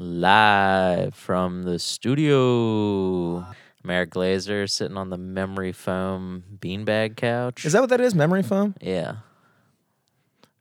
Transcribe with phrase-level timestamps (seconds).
[0.00, 3.44] Live from the studio.
[3.82, 7.64] Merrick Glazer sitting on the memory foam beanbag couch.
[7.64, 8.14] Is that what that is?
[8.14, 9.16] Memory foam yeah.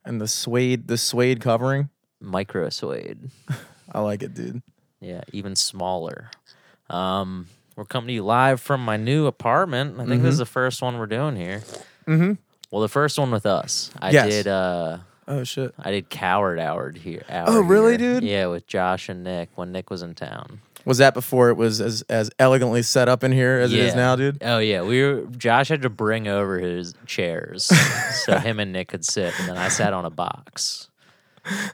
[0.03, 1.89] and the suede, the suede covering.
[2.19, 3.29] Micro suede.
[3.91, 4.63] I like it, dude.
[5.01, 6.31] Yeah, even smaller.
[6.89, 7.45] Um,
[7.75, 9.99] we're coming to you live from my new apartment.
[9.99, 11.61] I think this is the first one we're doing here.
[12.07, 12.33] Mm-hmm.
[12.71, 13.91] Well, the first one with us.
[14.01, 14.29] I Yes.
[14.29, 14.97] did uh
[15.27, 15.73] Oh shit.
[15.79, 17.23] I did Coward Hour here.
[17.29, 18.19] Hour Oh, really, here.
[18.19, 18.23] dude?
[18.23, 20.61] Yeah, with Josh and Nick when Nick was in town.
[20.85, 23.93] Was that before it was as as elegantly set up in here as it is
[23.95, 24.37] now, dude?
[24.41, 25.25] Oh yeah, we were.
[25.37, 27.65] Josh had to bring over his chairs
[28.25, 30.89] so him and Nick could sit, and then I sat on a box.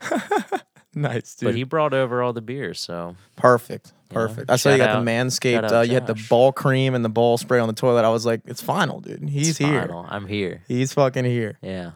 [0.96, 1.48] Nice, dude.
[1.48, 3.94] But he brought over all the beers, so Perfect.
[4.10, 4.52] Perfect.
[4.52, 5.72] I saw you got out- the manscaped.
[5.72, 8.06] Uh, you had the ball cream and the ball spray on the toilet.
[8.06, 9.28] I was like, it's final, dude.
[9.28, 9.82] He's it's here.
[9.82, 10.06] final.
[10.08, 10.62] I'm here.
[10.68, 11.58] He's fucking here.
[11.64, 11.92] Yeah.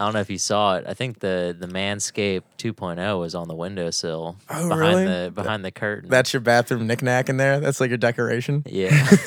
[0.00, 0.84] I don't know if you saw it.
[0.88, 5.04] I think the the Manscaped 2.0 was on the windowsill Oh, behind really?
[5.04, 6.08] the behind the curtain.
[6.08, 7.60] That's your bathroom knickknack in there.
[7.60, 8.62] That's like your decoration.
[8.66, 8.90] yeah.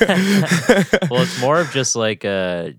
[1.10, 2.74] well, it's more of just like a.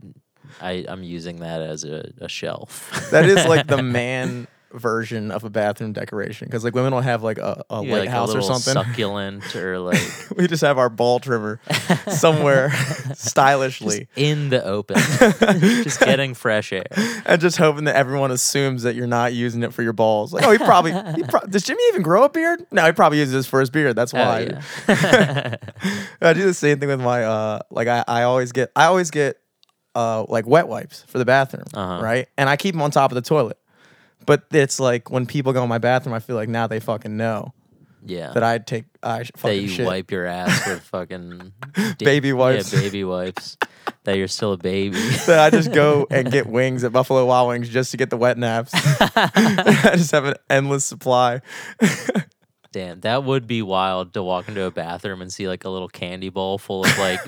[0.62, 3.10] I I'm using that as a, a shelf.
[3.12, 7.24] That is like the man version of a bathroom decoration because like women will have
[7.24, 8.74] like a, a You got, like, a lighthouse or something.
[8.74, 10.00] succulent or like
[10.38, 11.60] we just have our ball trimmer
[12.10, 12.72] somewhere
[13.14, 14.96] stylishly in the open,
[15.84, 16.86] just getting fresh air.
[17.26, 20.34] and just hoping that everyone assumes that you're not using it for your balls.
[20.34, 22.66] Like, oh, he probably, he pro- does Jimmy even grow a beard?
[22.72, 23.96] No, he probably uses this for his first beard.
[23.96, 24.40] That's Oh, why.
[24.88, 25.56] yeah.
[26.22, 29.12] I do the same thing with my uh like I, I always get I always
[29.12, 29.38] get
[29.96, 32.02] uh like wet wipes for the bathroom, Uh-huh.
[32.04, 32.28] right?
[32.38, 33.58] And I keep them on top of the toilet.
[34.26, 37.16] But it's like when people go in my bathroom, I feel like now they fucking
[37.16, 37.54] know
[38.06, 38.32] yeah.
[38.34, 39.86] that I take I sh- that fucking you shit.
[39.86, 42.74] wipe your ass with fucking di- Baby wipes.
[42.74, 43.58] Yeah, baby wipes.
[44.04, 45.00] that you're still a baby.
[45.26, 48.18] that I just go and get wings at Buffalo Wild Wings just to get the
[48.18, 48.72] wet naps.
[48.74, 51.42] I just have an endless supply.
[52.72, 55.88] Damn, that would be wild to walk into a bathroom and see like a little
[55.88, 57.22] candy bowl full of like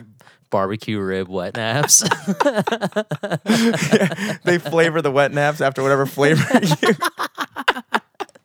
[0.50, 2.02] barbecue rib wet naps.
[4.44, 6.94] they flavor the wet naps after whatever flavor you.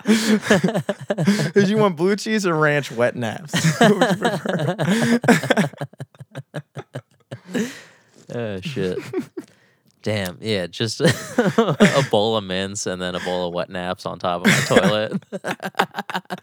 [1.54, 3.78] Did you want blue cheese or ranch wet naps?
[3.78, 4.76] What would you prefer?
[8.34, 8.98] oh shit.
[10.02, 14.18] Damn, yeah, just a bowl of mints and then a bowl of wet naps on
[14.18, 15.44] top of my toilet with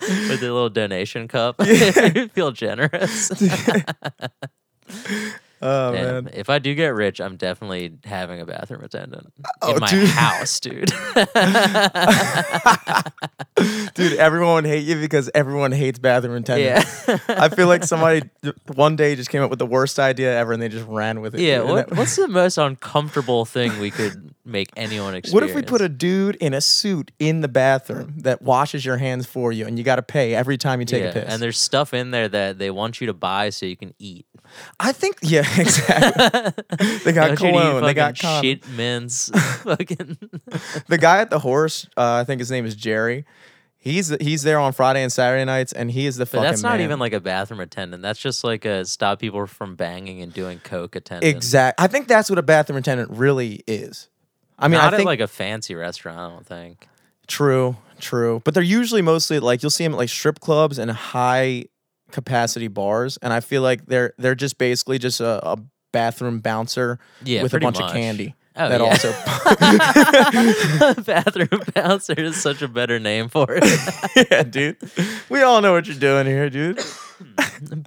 [0.10, 1.58] a little donation cup.
[1.60, 3.30] I feel generous.
[5.62, 9.74] Oh Damn, man, if I do get rich, I'm definitely having a bathroom attendant Oh,
[9.74, 10.10] in my dude.
[10.10, 10.86] house, dude.
[13.94, 17.08] dude, everyone would hate you because everyone hates bathroom attendants.
[17.08, 17.18] yeah.
[17.28, 18.30] I feel like somebody
[18.76, 21.36] one day just came up with the worst idea ever and they just ran with
[21.36, 21.42] it.
[21.42, 25.34] Yeah, what, what's the most uncomfortable thing we could make anyone experience?
[25.40, 28.98] What if we put a dude in a suit in the bathroom that washes your
[28.98, 31.34] hands for you and you got to pay every time you take yeah, a piss?
[31.34, 34.26] and there's stuff in there that they want you to buy so you can eat.
[34.80, 36.64] I think, yeah, exactly.
[37.04, 37.84] they got They want you to cologne.
[37.84, 39.30] They got fucking shit mints.
[39.64, 40.18] fucking
[40.88, 43.26] The guy at the horse, uh, I think his name is Jerry.
[43.82, 46.44] He's he's there on Friday and Saturday nights, and he is the But fucking.
[46.44, 46.82] that's not man.
[46.82, 48.04] even like a bathroom attendant.
[48.04, 51.34] That's just like a stop people from banging and doing coke attendant.
[51.34, 51.80] exact.
[51.80, 54.10] I think that's what a bathroom attendant really is.
[54.58, 56.20] I mean, Not I think at like a fancy restaurant.
[56.20, 56.90] I don't think.
[57.28, 60.92] true, true, but they're usually mostly like you'll see them at like strip clubs and
[60.92, 61.64] high
[62.12, 65.58] capacity bars, and I feel like they're they're just basically just a, a
[65.92, 68.36] bathroom bouncer Yeah, with a bunch of candy.
[68.56, 68.88] Oh, that yeah.
[68.88, 69.12] also
[71.04, 73.64] bathroom bouncer is such a better name for it.
[74.32, 74.78] yeah, dude.
[75.30, 76.82] We all know what you're doing here, dude.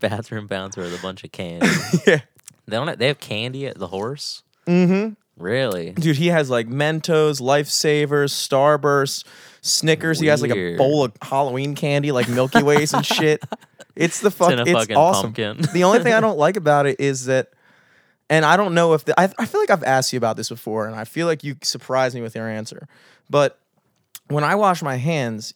[0.01, 1.67] bathroom bouncer with a bunch of candy.
[2.07, 2.21] yeah.
[2.67, 2.99] They don't.
[2.99, 4.43] They have candy at the horse.
[4.67, 5.15] Mm-hmm.
[5.43, 5.91] Really?
[5.91, 9.25] Dude, he has like Mentos, Lifesavers, Starburst,
[9.61, 10.21] Snickers.
[10.21, 13.43] He has like a bowl of Halloween candy, like Milky Ways and shit.
[13.95, 14.53] It's the fuck.
[14.53, 15.33] It's, fucking awesome.
[15.33, 15.59] pumpkin.
[15.73, 17.53] the only thing I don't like about it is that,
[18.31, 20.49] and I don't know if the, I, I feel like I've asked you about this
[20.49, 22.89] before, and I feel like you surprised me with your answer.
[23.29, 23.59] But
[24.29, 25.55] when I wash my hands,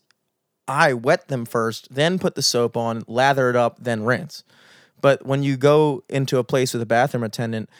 [0.68, 4.44] I wet them first, then put the soap on, lather it up, then rinse.
[5.00, 7.70] But when you go into a place with a bathroom attendant,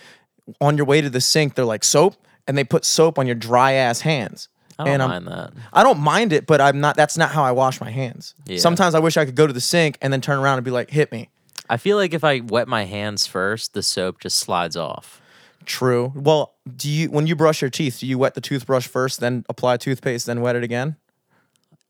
[0.61, 2.15] on your way to the sink, they're like soap,
[2.47, 4.49] and they put soap on your dry ass hands.
[4.79, 5.53] I don't and I'm- mind that.
[5.73, 6.97] I don't mind it, but I'm not.
[6.97, 8.35] That's not how I wash my hands.
[8.47, 8.59] Yeah.
[8.59, 10.71] Sometimes I wish I could go to the sink and then turn around and be
[10.71, 11.31] like, "Hit me."
[11.69, 15.21] I feel like if I wet my hands first, the soap just slides off.
[15.65, 16.13] True.
[16.15, 19.45] Well, do you when you brush your teeth, do you wet the toothbrush first, then
[19.49, 20.97] apply toothpaste, then wet it again?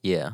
[0.03, 0.31] Yeah.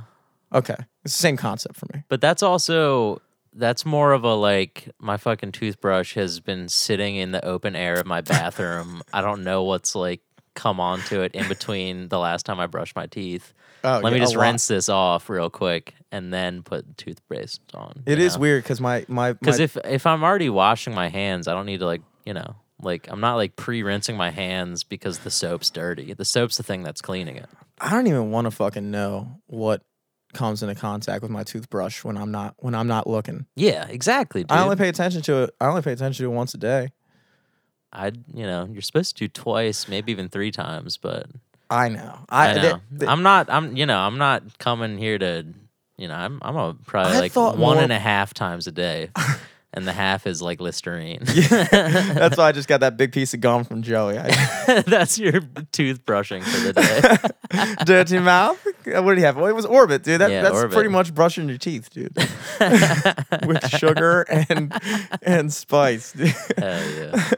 [0.55, 2.03] Okay, it's the same concept for me.
[2.09, 3.21] But that's also
[3.55, 7.95] that's more of a like my fucking toothbrush has been sitting in the open air
[7.95, 9.03] of my bathroom.
[9.13, 10.21] I don't know what's like
[10.55, 13.53] come onto it in between the last time I brushed my teeth.
[13.85, 17.61] Oh, Let me yeah, a just rinse this off real quick and then put toothpaste
[17.75, 18.03] on.
[18.07, 21.55] It is weird because my my Because if if I'm already washing my hands, I
[21.55, 25.31] don't need to like you know like I'm not like pre-rinsing my hands because the
[25.31, 26.13] soap's dirty.
[26.15, 27.49] The soap's the thing that's cleaning it.
[27.81, 29.83] I don't even want to fucking know what
[30.33, 33.47] comes into contact with my toothbrush when I'm not when I'm not looking.
[33.57, 34.53] Yeah, exactly, dude.
[34.53, 35.55] I only pay attention to it.
[35.61, 36.91] I only pay attention to it once a day.
[37.93, 41.27] I you know you're supposed to do twice, maybe even three times, but
[41.71, 42.19] I know.
[42.29, 43.49] I, I, know th- th- I'm not.
[43.51, 45.45] I'm you know I'm not coming here to
[45.99, 48.73] you know I'm I'm a probably I like one more- and a half times a
[48.73, 49.11] day,
[49.75, 51.21] and the half is like Listerine.
[51.25, 54.19] that's why I just got that big piece of gum from Joey.
[54.19, 57.85] I, That's your toothbrushing for the day.
[57.85, 58.59] dirty mouth.
[58.87, 59.37] What did he have?
[59.37, 60.21] Well, it was Orbit, dude.
[60.21, 60.73] That, Yeah, that's Orbit.
[60.73, 62.15] pretty much brushing your teeth, dude,
[63.47, 64.73] with sugar and
[65.23, 66.13] and spice.
[66.13, 66.29] dude.
[66.57, 67.31] Hell yeah.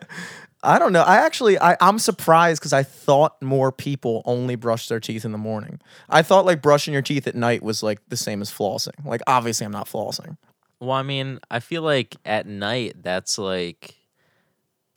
[0.65, 1.03] I don't know.
[1.03, 5.33] I actually, I, I'm surprised because I thought more people only brush their teeth in
[5.33, 5.81] the morning.
[6.09, 9.05] I thought like brushing your teeth at night was like the same as flossing.
[9.05, 10.37] Like obviously, I'm not flossing.
[10.81, 13.95] Well, I mean, I feel like at night that's like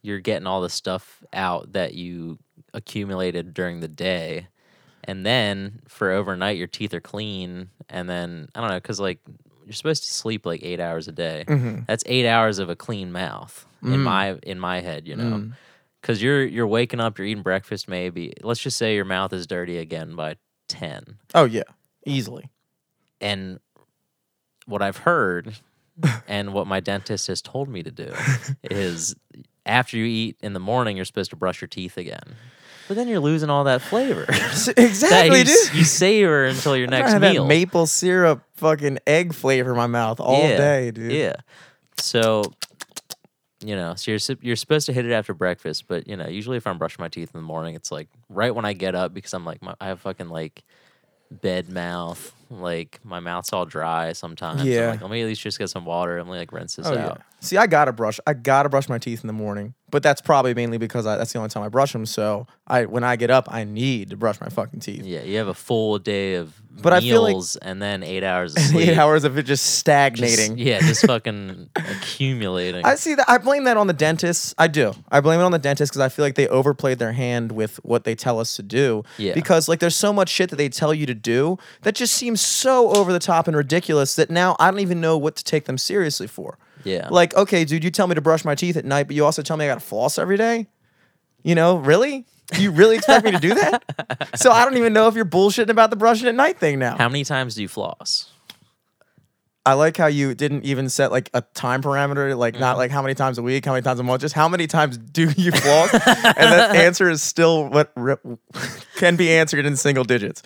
[0.02, 2.40] you're getting all the stuff out that you
[2.74, 4.48] accumulated during the day.
[5.04, 9.19] And then for overnight your teeth are clean and then I don't know cuz like
[9.68, 11.44] you're supposed to sleep like 8 hours a day.
[11.48, 11.81] Mm-hmm.
[11.88, 13.94] That's 8 hours of a clean mouth Mm.
[13.94, 15.52] in my in my head, you know.
[16.02, 18.34] Cuz you're you're waking up, you're eating breakfast maybe.
[18.42, 20.38] Let's just say your mouth is dirty again by
[20.68, 21.18] 10.
[21.36, 21.62] Oh yeah,
[22.06, 22.50] easily.
[23.22, 23.60] And
[24.66, 25.56] what I've heard
[26.28, 28.12] and what my dentist has told me to do
[28.64, 29.16] is
[29.66, 32.36] after you eat in the morning, you're supposed to brush your teeth again.
[32.88, 35.74] But then you're losing all that flavor S- that Exactly, you, dude.
[35.75, 37.44] you savor until your next had meal.
[37.44, 41.12] that maple syrup fucking egg flavor in my mouth all yeah, day, dude.
[41.12, 41.36] Yeah.
[41.98, 42.54] So,
[43.63, 46.57] you know, so you're you're supposed to hit it after breakfast, but you know, usually
[46.57, 49.13] if I'm brushing my teeth in the morning, it's like right when I get up
[49.13, 50.63] because I'm like my, I have fucking like
[51.31, 54.61] bed mouth, like my mouth's all dry sometimes.
[54.61, 54.91] I'm Yeah.
[54.91, 57.05] like, let me at least just get some water and like rinse this Oh yeah.
[57.07, 57.21] out.
[57.39, 58.19] See, I gotta brush.
[58.25, 61.31] I gotta brush my teeth in the morning, but that's probably mainly because I, that's
[61.33, 62.05] the only time I brush them.
[62.07, 65.03] So I, when I get up, I need to brush my fucking teeth.
[65.05, 68.23] Yeah, you have a full day of But I feel like- meals and then eight
[68.23, 68.89] hours of sleep.
[68.89, 70.57] Eight hours of it just Just- stagnating.
[70.57, 72.85] yeah, just fucking accumulating.
[72.85, 73.29] I see that.
[73.29, 74.55] I blame that on the dentists.
[74.57, 74.94] I do.
[75.11, 77.75] I blame it on the dentists because I feel like they overplayed their hand with
[77.83, 79.03] what they tell us to do.
[79.19, 79.33] Yeah.
[79.35, 82.37] Because like there's so much shit that they tell you to do that just seems
[82.42, 85.66] so over the top and ridiculous that now I don't even know what to take
[85.66, 86.57] them seriously for.
[86.84, 87.07] yeah.
[87.10, 89.42] Like, okay, dude, you tell me to brush my teeth at night, but you also
[89.42, 90.68] tell me I gotta floss every day.
[91.44, 92.25] You know, really?
[92.54, 93.84] Do you really expect me to do that?
[94.36, 96.95] So I don't even know if you're bullshitting about the brushing at night thing now.
[96.98, 98.31] how many times do you floss?
[99.68, 102.62] I like how you didn't even set like a time parameter, like Mm-hmm.
[102.62, 104.66] not like how many times a week, how many times a month, just how many
[104.68, 105.94] times do you floss?
[105.94, 108.16] and that answer is still what re-
[108.96, 110.42] can be answered in single digits.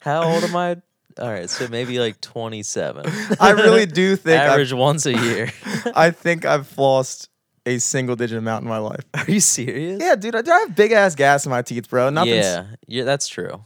[0.00, 0.76] How old am I?
[1.18, 3.06] All right, so maybe like 27.
[3.40, 5.50] I really do think I've, Average once a year.
[5.94, 7.28] I think I've flossed
[7.64, 9.00] a single digit amount in my life.
[9.14, 10.00] Are you serious?
[10.00, 12.10] Yeah, dude, I, I have big ass gas in my teeth, bro.
[12.10, 13.64] Nothing's, Yeah, yeah, that's true.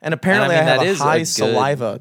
[0.00, 2.00] And apparently, I, mean, that have a is a high good- saliva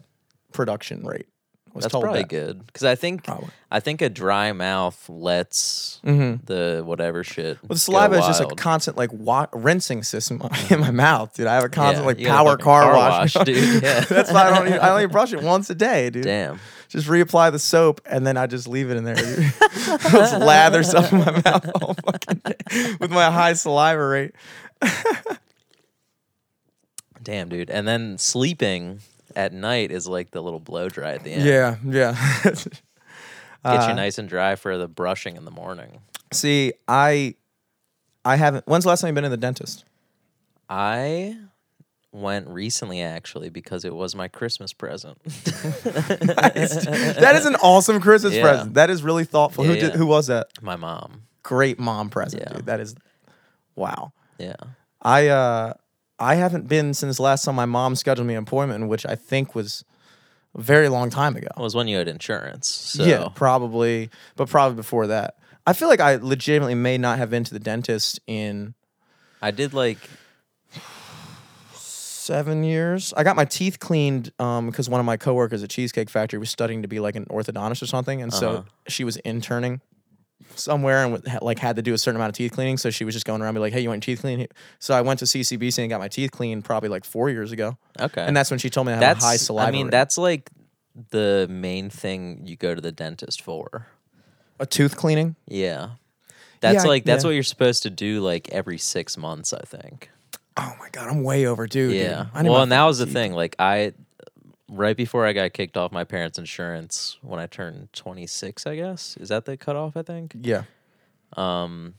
[0.53, 1.27] production rate.
[1.74, 2.27] Was That's told probably that.
[2.27, 3.48] good because I think Probably.
[3.71, 6.45] I think a dry mouth lets Mhm.
[6.45, 7.59] the whatever shit.
[7.63, 11.48] Well, the saliva is just a constant like wa- rinsing system in my mouth, dude.
[11.48, 13.81] I have a constant Yeah, like you got a power car, car wash, wash, dude.
[13.83, 14.01] Yeah.
[14.01, 14.68] That's why I don't.
[14.68, 16.25] Even, I only brush it once a day, dude.
[16.25, 16.59] Damn.
[16.89, 19.16] Just reapply the soap and then I just leave it in there.
[19.16, 24.31] just lather stuff in my mouth all fucking day with my high saliva rate.
[27.23, 27.69] Damn, dude.
[27.69, 28.99] And then sleeping
[29.35, 31.45] at night is like the little blow dry at the end.
[31.45, 32.16] Yeah, yeah.
[32.44, 32.68] Get
[33.64, 36.00] Uh, you nice and dry for the brushing in the morning.
[36.33, 37.35] See, I,
[38.26, 38.68] I haven't.
[38.68, 39.85] When's the last time you've been to the dentist?
[40.69, 41.38] I
[42.14, 45.21] went recently actually because it was my Christmas present.
[45.94, 48.42] that is an awesome Christmas Yeah.
[48.42, 48.73] present.
[48.76, 49.64] That is really thoughtful.
[49.64, 49.92] who Yeah, did?
[49.92, 49.97] yeah.
[49.97, 50.47] Who was that?
[50.61, 51.23] my mom.
[51.44, 52.54] Great mom present, Yeah.
[52.57, 52.66] dude.
[52.66, 52.95] That is,
[53.76, 54.11] wow.
[54.38, 54.56] Yeah.
[55.02, 55.73] I uh
[56.21, 59.56] I haven't been since last time my mom scheduled me an appointment, which I think
[59.56, 59.83] was
[60.56, 61.47] a very long time ago.
[61.57, 62.68] It was when you had insurance.
[62.69, 65.35] So Yeah, probably, but probably before that.
[65.66, 68.75] I feel like I legitimately may not have been to the dentist in
[69.42, 69.97] I did like
[71.73, 73.13] seven years.
[73.18, 76.49] I got my teeth cleaned um because one of my coworkers at Cheesecake Factory was
[76.49, 78.40] studying to be like an orthodontist or something, and Uh-huh.
[78.40, 79.81] so she was interning
[80.56, 82.78] somewhere and like had to do a certain amount of teeth cleaning.
[82.78, 84.48] So she was just going around be like, "Hey, you want your teeth cleaned?"
[84.80, 87.78] So I went to CCBC and got my teeth cleaned probably like four years ago,
[88.00, 88.24] okay.
[88.24, 89.68] and that's when she told me I have a high saliva.
[89.68, 89.92] I mean, rate.
[89.92, 90.50] that's like
[91.10, 93.88] the main thing you go to the dentist for.
[94.60, 95.36] a tooth cleaning.
[95.48, 95.92] Yeah.
[96.62, 97.30] That's Yeah, like that's yeah.
[97.30, 100.10] what you're supposed to do like every six months, I think.
[100.57, 101.90] Oh my god, I'm way overdue.
[101.90, 101.98] dude.
[101.98, 102.28] yeah.
[102.33, 103.33] I Well, and that was the thing.
[103.33, 103.94] Like I,
[104.71, 109.18] right before I got kicked off my parents' insurance when I turned 26, I guess
[109.18, 109.95] is that the cutoff?
[109.95, 110.33] I think.
[110.40, 110.63] Yeah.
[111.37, 111.95] Um,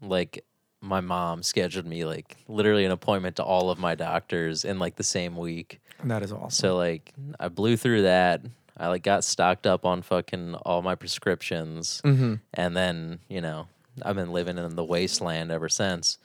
[0.00, 0.44] like
[0.80, 4.96] my mom scheduled me like literally an appointment to all of my doctors in like
[4.96, 5.80] the same week.
[6.02, 6.50] That is awesome.
[6.50, 8.42] So like I blew through that.
[8.76, 12.36] I like got stocked up on fucking all my prescriptions, mm-hmm.
[12.54, 13.68] and then you know
[14.02, 16.18] I've been living in the wasteland ever since.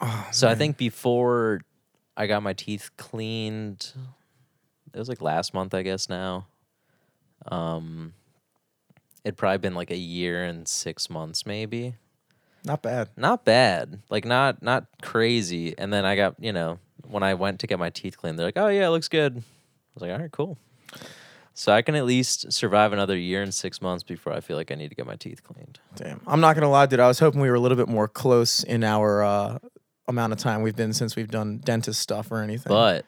[0.00, 1.60] Oh, So I think before
[2.16, 3.92] I got my teeth cleaned,
[4.92, 6.46] it was like last month, I guess now.
[7.50, 8.14] Um,
[9.24, 11.94] it'd probably been like a year and six months, maybe.
[12.64, 13.08] not bad.
[13.16, 15.76] Not bad, like not not crazy.
[15.78, 16.78] And then I got you know
[17.08, 19.36] when I went to get my teeth cleaned, they're like, "Oh yeah, it looks good."
[19.36, 19.40] I
[19.94, 20.58] was like, "All right, cool."
[21.54, 24.70] So I can at least survive another year and six months before I feel like
[24.70, 25.80] I need to get my teeth cleaned.
[25.96, 26.20] Damn.
[26.26, 27.00] I'm not gonna lie, dude.
[27.00, 29.58] I was hoping we were a little bit more close in our uh,
[30.06, 32.70] amount of time we've been since we've done dentist stuff or anything.
[32.70, 33.06] But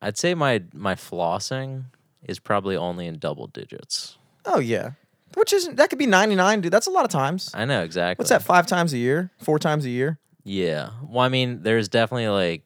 [0.00, 1.84] I'd say my my flossing
[2.22, 4.16] is probably only in double digits.
[4.44, 4.92] oh yeah,
[5.34, 6.72] which isn't that could be 99, dude.
[6.72, 7.50] That's a lot of times.
[7.54, 8.22] I know exactly.
[8.22, 8.42] What's that?
[8.42, 9.30] Five times a year?
[9.38, 10.18] Four times a year?
[10.44, 10.90] Yeah.
[11.06, 12.62] Well, I mean, there's definitely like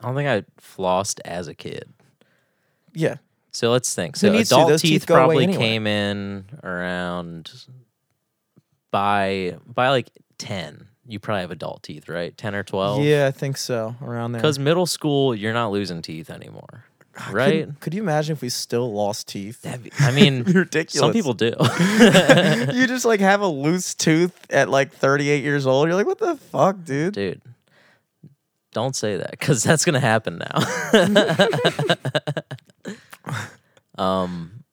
[0.00, 1.92] I don't think I flossed as a kid.
[2.94, 3.16] Yeah.
[3.52, 4.16] So let's think.
[4.16, 4.38] So to?
[4.38, 5.58] adult teeth, teeth probably anyway.
[5.58, 7.52] came in around
[8.90, 10.08] by by like
[10.38, 10.88] ten.
[11.06, 12.36] You probably have adult teeth, right?
[12.36, 13.02] Ten or twelve.
[13.02, 13.96] Yeah, I think so.
[14.00, 14.40] Around there.
[14.40, 16.84] Because middle school, you're not losing teeth anymore,
[17.30, 17.68] right?
[17.80, 19.62] Could, you imagine if we still lost teeth?
[19.62, 20.94] That'd be- I mean, ridiculous.
[21.00, 21.52] some people do.
[22.72, 25.88] you just like have a loose tooth at like 38 years old.
[25.88, 27.14] You're like, what the fuck, dude?
[27.14, 27.42] dude
[28.72, 30.58] don't say that because that's gonna happen now
[33.96, 34.64] um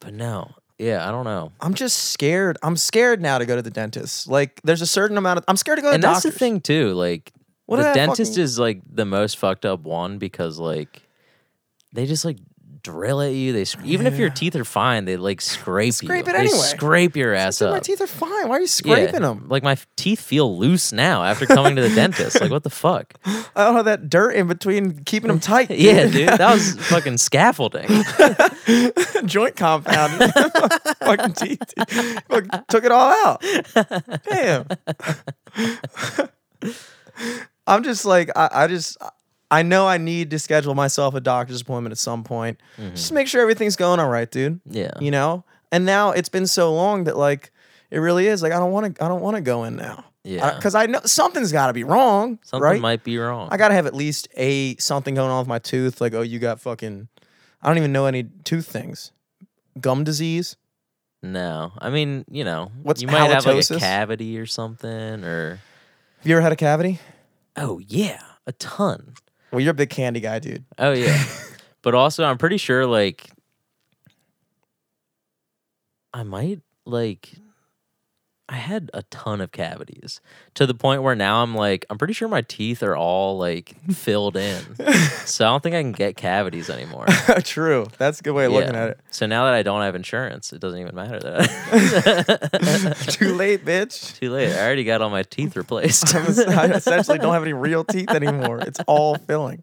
[0.00, 2.56] but no yeah i don't know I'm just scared.
[2.62, 4.28] I'm scared now to go to the dentist.
[4.28, 5.44] Like, there's a certain amount of.
[5.48, 6.38] I'm scared to go to and that's the doctors.
[6.38, 7.32] thing too like
[7.66, 11.02] What the did I dentist fucking- is like the most fucked up one because like
[11.92, 12.38] they just like
[12.82, 16.30] drill at you they even if your teeth are fine they like scrape, Scrape you
[16.30, 16.56] it they anyway.
[16.58, 18.48] scrape your ass Dude, up my teeth are fine.
[18.48, 19.46] Why are you Yeah, scraping them?
[19.48, 23.14] like my teeth feel loose now after coming to the dentist like what the fuck
[23.24, 25.70] I don't have that dirt in between keeping them tight.
[25.72, 27.88] yeah dude that was fucking scaffolding
[29.26, 30.32] joint compound.
[31.00, 31.60] fucking teeth.
[32.30, 32.50] dude.
[32.68, 33.42] Took it all out.
[34.28, 34.66] Damn.
[37.66, 38.96] I'm just like I, I just
[39.50, 42.58] I know I need to schedule myself a doctor's appointment at some point.
[42.76, 43.14] Just mm-hmm.
[43.14, 44.60] make sure everything's going all right, dude.
[44.66, 45.44] yeah You know?
[45.72, 47.50] And now it's been so long that like
[47.90, 50.04] it really is like I don't want to I don't want to go in now.
[50.24, 50.54] Yeah.
[50.54, 52.80] Because I know something's got to be wrong, Something right?
[52.80, 53.48] might be wrong.
[53.50, 56.00] I gotta have at least a something going on with my tooth.
[56.00, 57.08] Like, oh, you got fucking.
[57.62, 59.12] I don't even know any tooth things.
[59.80, 60.56] Gum disease.
[61.22, 65.60] no, I mean, you know, What's you might have like a cavity or something, or
[66.18, 67.00] Have you ever had a cavity?
[67.56, 69.14] oh yeah, a ton.
[69.50, 70.64] Well, you're a big candy guy, dude.
[70.78, 71.22] Oh yeah,
[71.82, 73.30] but also I'm pretty sure like
[76.12, 77.32] I might like
[78.50, 80.22] I had a ton of cavities
[80.54, 83.74] to the point where now I'm like I'm pretty sure my teeth are all like
[83.92, 84.62] filled in,
[85.26, 87.04] so I don't think I can get cavities anymore.
[87.44, 87.86] True.
[87.98, 88.84] That's a good way of looking Yeah.
[88.84, 89.00] at it.
[89.10, 92.96] So now that I don't have insurance, it doesn't even matter that.
[93.10, 94.18] Too late, bitch.
[94.18, 94.52] Too late.
[94.54, 96.14] I already got all my teeth replaced.
[96.14, 98.60] I'm es- I essentially don't have any real teeth anymore.
[98.60, 99.62] It's all filling.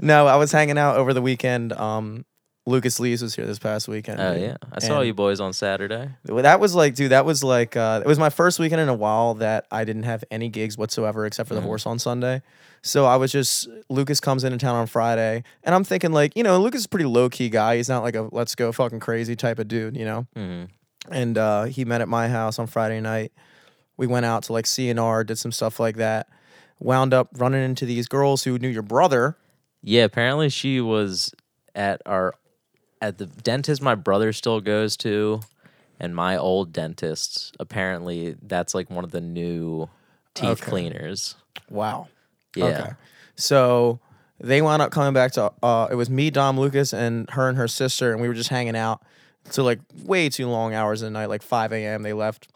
[0.00, 1.72] no, I was hanging out over the weekend.
[1.72, 2.24] Um,
[2.64, 4.20] Lucas Lees was here this past weekend.
[4.20, 6.10] Oh yeah, I saw you boys on Saturday.
[6.28, 8.88] Well, That was like, dude, that was like, uh, it was my first weekend in
[8.88, 11.64] a while that I didn't have any gigs whatsoever except for the Mhm.
[11.64, 12.40] horse on Sunday.
[12.82, 16.44] So I was just, Lucas comes into town on Friday, and I'm thinking, like, you
[16.44, 17.76] know, Lucas is a pretty low key guy.
[17.76, 20.26] He's not like a let's go fucking crazy type of dude, you know?
[20.36, 20.64] hmm
[21.10, 23.32] And uh, he met at my house on Friday night.
[23.96, 26.28] We went out to like CNR, did some stuff like that.
[26.78, 29.36] Wound up running into these girls who knew your brother.
[29.82, 31.32] Yeah, apparently she was
[31.74, 32.34] at our
[33.02, 35.40] at the dentist my brother still goes to,
[36.00, 37.54] and my old dentist.
[37.60, 39.90] Apparently, that's like one of the new
[40.34, 40.70] teeth Okay.
[40.70, 41.34] cleaners.
[41.68, 42.08] Wow.
[42.56, 42.90] Yeah, Okay.
[43.36, 44.00] So
[44.40, 47.58] they wound up coming back to uh it was me, Dom Lucas, and her and
[47.58, 49.02] her sister, and we were just hanging out
[49.52, 52.48] to like way too long hours of the night, like five AM they left.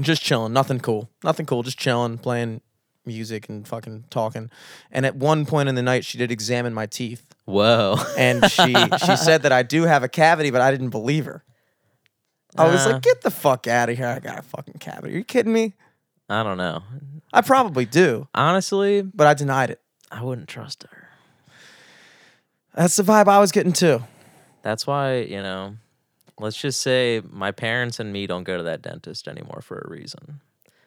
[0.00, 1.08] Just chilling, nothing cool.
[1.22, 2.60] Nothing cool, just chilling, playing
[3.06, 4.50] music and fucking talking.
[4.90, 7.33] And at one point in the night she did examine my teeth.
[7.46, 7.96] Whoa.
[8.16, 11.44] And she she said that I do have a cavity, but I didn't believe her.
[12.56, 12.92] I was Uh.
[12.92, 14.06] like, get the fuck out of here.
[14.06, 15.14] I got a fucking cavity.
[15.14, 15.74] Are you kidding me?
[16.28, 16.82] I don't know.
[17.32, 19.80] I probably do, Honestly, but I denied it.
[20.10, 21.08] I wouldn't trust her.
[22.74, 24.02] That's the vibe I was getting too.
[24.62, 25.76] That's why you know,
[26.38, 29.90] let's just say my parents and me don't go to that dentist anymore for a
[29.90, 30.40] reason.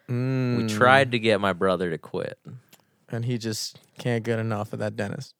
[0.08, 2.38] We Mm, tried to get my brother to quit.
[3.10, 5.34] and he just can't get enough of that dentist.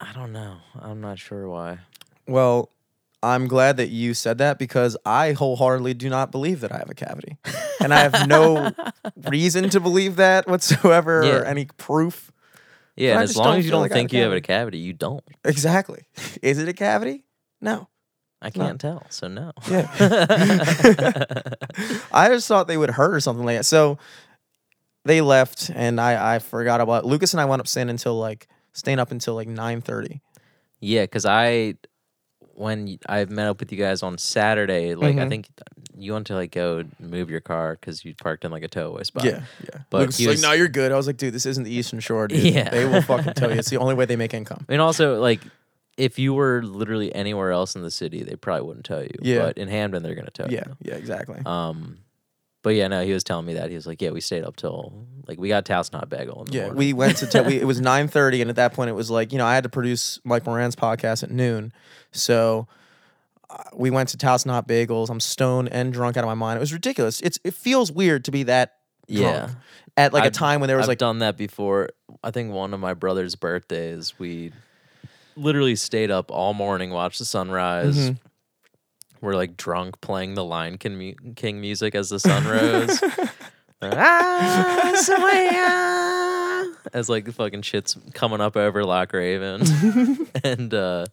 [0.00, 0.56] I don't know.
[0.80, 1.78] I'm not sure why.
[2.26, 2.70] Well,
[3.22, 6.88] I'm glad that you said that because I wholeheartedly do not believe that I have
[6.88, 7.36] a cavity.
[7.80, 8.72] and I have no
[9.28, 12.32] reason to believe that whatsoever or any proof.
[12.96, 14.78] Yeah, and as long as you don't like think you have a cavity.
[14.78, 15.24] you don't.
[15.44, 16.02] Exactly.
[16.42, 17.24] Is it a cavity?
[17.60, 17.88] No.
[18.42, 19.52] I can't tell, so no.
[19.70, 19.86] Yeah.
[22.12, 23.64] I just thought they would hurt or something like that.
[23.64, 23.98] So
[25.04, 28.48] they left and I, I forgot about Lucas and I went up staying until like
[28.80, 30.20] staying up until like nine thirty.
[30.80, 31.74] Yeah, because I
[32.54, 35.28] when I met up with you guys on Saturday, like I Mhm.
[35.28, 35.48] think
[35.96, 39.04] you went to like go move your car because you parked in like a towaway
[39.04, 39.24] spot.
[39.24, 39.80] Yeah, yeah.
[39.90, 42.00] But was was- like, "No, you're good." I was like, "Dude, this isn't the Eastern
[42.00, 42.42] Shore, dude.
[42.42, 42.68] Yeah.
[42.70, 43.56] They will fucking tell you.
[43.60, 45.40] It's the only way they make income." And also like
[45.96, 49.10] if you were literally anywhere else in the city, they probably wouldn't tell you.
[49.20, 49.40] Yeah.
[49.40, 50.76] But in Hampden, they're gonna tell Yeah, you.
[50.80, 51.40] Yeah, yeah, exactly.
[51.44, 51.98] Um,
[52.62, 54.56] but yeah, no, he was telling me that he was like, yeah, we stayed up
[54.56, 56.78] till like we got Towson Hot Bagel in the Yeah, morning.
[56.78, 59.10] we went to te- we, it was nine thirty, and at that point, it was
[59.10, 61.72] like you know I had to produce Mike Moran's podcast at noon,
[62.12, 62.66] so
[63.48, 65.10] uh, we went to Towson Hot Bagels.
[65.10, 66.56] I'm stoned and drunk out of my mind.
[66.58, 67.20] It was ridiculous.
[67.20, 68.76] It's it feels weird to be that
[69.08, 69.32] yeah.
[69.46, 69.52] drunk
[69.96, 71.88] at like a I've- time when there was I've like done that before.
[72.22, 74.52] I think one of my brother's birthdays, we
[75.36, 77.96] literally stayed up all morning, watched the sunrise.
[78.10, 78.18] Mhm.
[79.20, 83.02] We're like drunk playing the Lion King, music as the sun rose.
[83.82, 84.92] Ah,
[86.92, 89.62] as like the fucking shit's coming up over Loch Raven.
[90.44, 91.06] and uh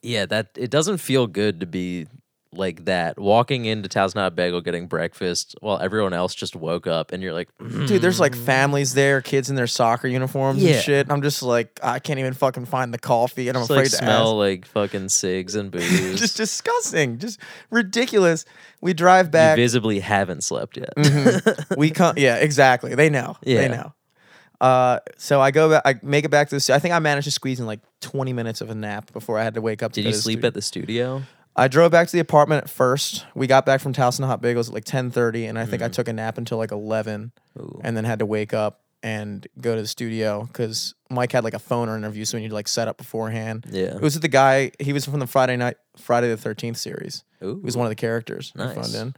[0.00, 2.06] yeah, that it doesn't feel good to be
[2.52, 3.18] like that.
[3.18, 7.48] Walking into Hot Bagel getting breakfast while everyone else just woke up and you're like,
[7.58, 8.00] dude.
[8.00, 10.74] There's like families there, kids in their soccer uniforms Yeah.
[10.74, 11.10] and shit.
[11.12, 13.90] I'm just like I can't even fucking find the coffee, and I'm just afraid like
[13.90, 14.36] to smell ask.
[14.36, 16.18] like fucking cigs and booze.
[16.18, 17.38] Just disgusting, just
[17.70, 18.44] ridiculous.
[18.80, 19.56] We drive you back.
[19.56, 20.94] visibly haven't slept yet.
[20.96, 21.76] Mhm.
[21.76, 23.60] we come yeah exactly they know Yeah.
[23.60, 23.92] they know
[24.60, 27.26] uh so i go back i make it back to the i think i managed
[27.26, 29.92] to squeeze in like 20 minutes of a nap before i had to wake up
[29.92, 30.46] to Did you sleep studio.
[30.48, 31.22] at the studio?
[31.58, 34.68] I drove back to the apartment at first we got back from Towson Hot Bagels
[34.68, 35.92] at like 10:30 and i think i Mhm.
[35.92, 37.80] took a nap until like 11 Ooh.
[37.84, 41.54] and then had to wake up and go to the studio because mike had like
[41.54, 43.94] a phone or interview so we need to like set up beforehand Yeah.
[43.96, 47.24] it was with the guy he was from the friday night friday the 13th series
[47.44, 47.56] Ooh.
[47.56, 48.74] he was one of the characters Nice.
[48.74, 49.14] phoned in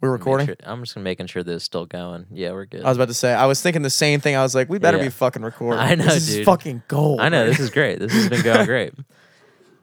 [0.00, 2.26] we're Make recording sure- I'm just making sure this is still going.
[2.30, 2.84] Yeah, we're good.
[2.84, 4.36] I was about to say, I was thinking the same thing.
[4.36, 5.04] I was like, we better Yeah.
[5.04, 5.80] be fucking recording.
[5.80, 6.44] I know, this is dude.
[6.44, 7.20] fucking gold.
[7.20, 7.46] I know right?
[7.46, 8.00] this is great.
[8.00, 8.92] This has been going great.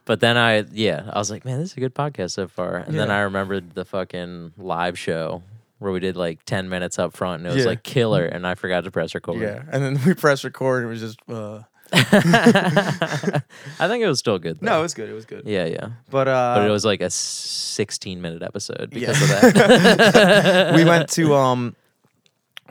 [0.06, 2.78] But then I, yeah, I was like, man, this is a good podcast so far.
[2.78, 3.18] And then Yeah.
[3.18, 5.44] I remembered the fucking live show
[5.80, 7.70] where we did like ten minutes up front, and it was Yeah.
[7.70, 9.42] like killer, and I forgot to press record.
[9.42, 10.84] Yeah, and then we pressed record.
[10.84, 11.62] And it was just uh...
[11.94, 14.62] I think it was still good.
[14.62, 14.82] no, it Though.
[14.84, 15.10] was good.
[15.10, 15.44] It was good.
[15.46, 15.90] yeah, yeah.
[16.10, 20.74] But uh, But it was like a 16 minute episode because of that.
[20.76, 21.76] we went to um.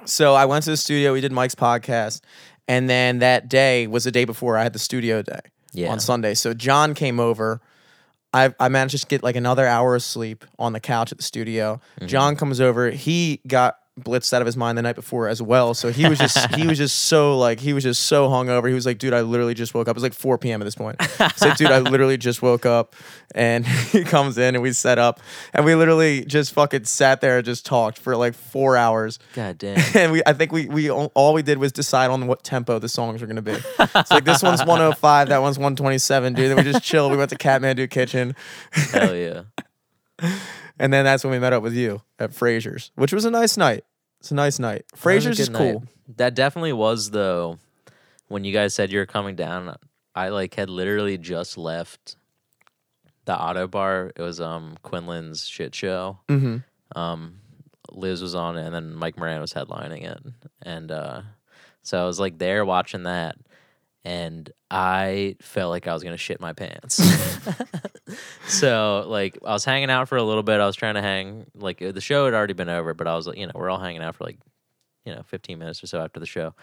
[0.07, 1.13] So I went to the studio.
[1.13, 2.23] We did Mike's podcast,
[2.67, 5.41] and then that day was the day before I had the studio day
[5.73, 5.91] Yeah.
[5.93, 6.35] on Sunday.
[6.35, 7.61] So John came over.
[8.33, 11.25] I I managed to get like another hour of sleep on the couch at the
[11.25, 11.81] studio.
[11.97, 12.07] Mm-hmm.
[12.07, 12.91] John comes over.
[12.91, 15.75] He got blitzed out of his mind the night before as well.
[15.75, 18.69] So he was just he was just so like he was just so hungover.
[18.69, 19.93] He was like, dude, I literally just woke up.
[19.93, 20.61] It was like 4 p.m.
[20.63, 21.01] at this point.
[21.37, 22.95] So dude, I literally just woke up.
[23.35, 25.21] And he comes in and we set up
[25.53, 29.19] and we literally just fucking sat there and just talked for like four hours.
[29.35, 29.81] God damn.
[30.01, 32.89] And we I think we we all we did was decide on what tempo the
[32.89, 33.57] songs were gonna be.
[33.79, 36.51] It's like this one's 105, that one's 127, dude.
[36.51, 37.11] Then we just chilled.
[37.11, 38.35] We went to Kathmandu Kitchen.
[38.73, 39.43] Hell yeah.
[40.81, 43.59] And then that's when we met up with you at Frazier's, which was a nice
[43.59, 43.85] night.
[44.21, 44.87] It's a nice night.
[44.89, 45.73] That was a Frazier's is good cool.
[45.81, 45.89] night.
[46.17, 47.59] That definitely was though.
[48.29, 49.77] When you guys said you were coming down,
[50.15, 52.17] I like had literally just left
[53.27, 54.13] the Ottobar.
[54.17, 56.19] It was um Quinlan's shit show.
[56.29, 56.99] Mm-hmm.
[56.99, 57.41] Um,
[57.93, 60.23] Liz was on it, and then Mike Moran was headlining it,
[60.63, 61.23] and uh,
[61.83, 63.37] so I was like there watching that,
[64.05, 66.95] and I felt like I was gonna shit my pants.
[68.47, 70.61] so like I was hanging out for a little bit.
[70.61, 73.15] I was trying to hang like uh, the show had already been over, but I
[73.15, 74.39] was like, you know, we're all hanging out for like,
[75.05, 76.55] you know, fifteen minutes or so after the show.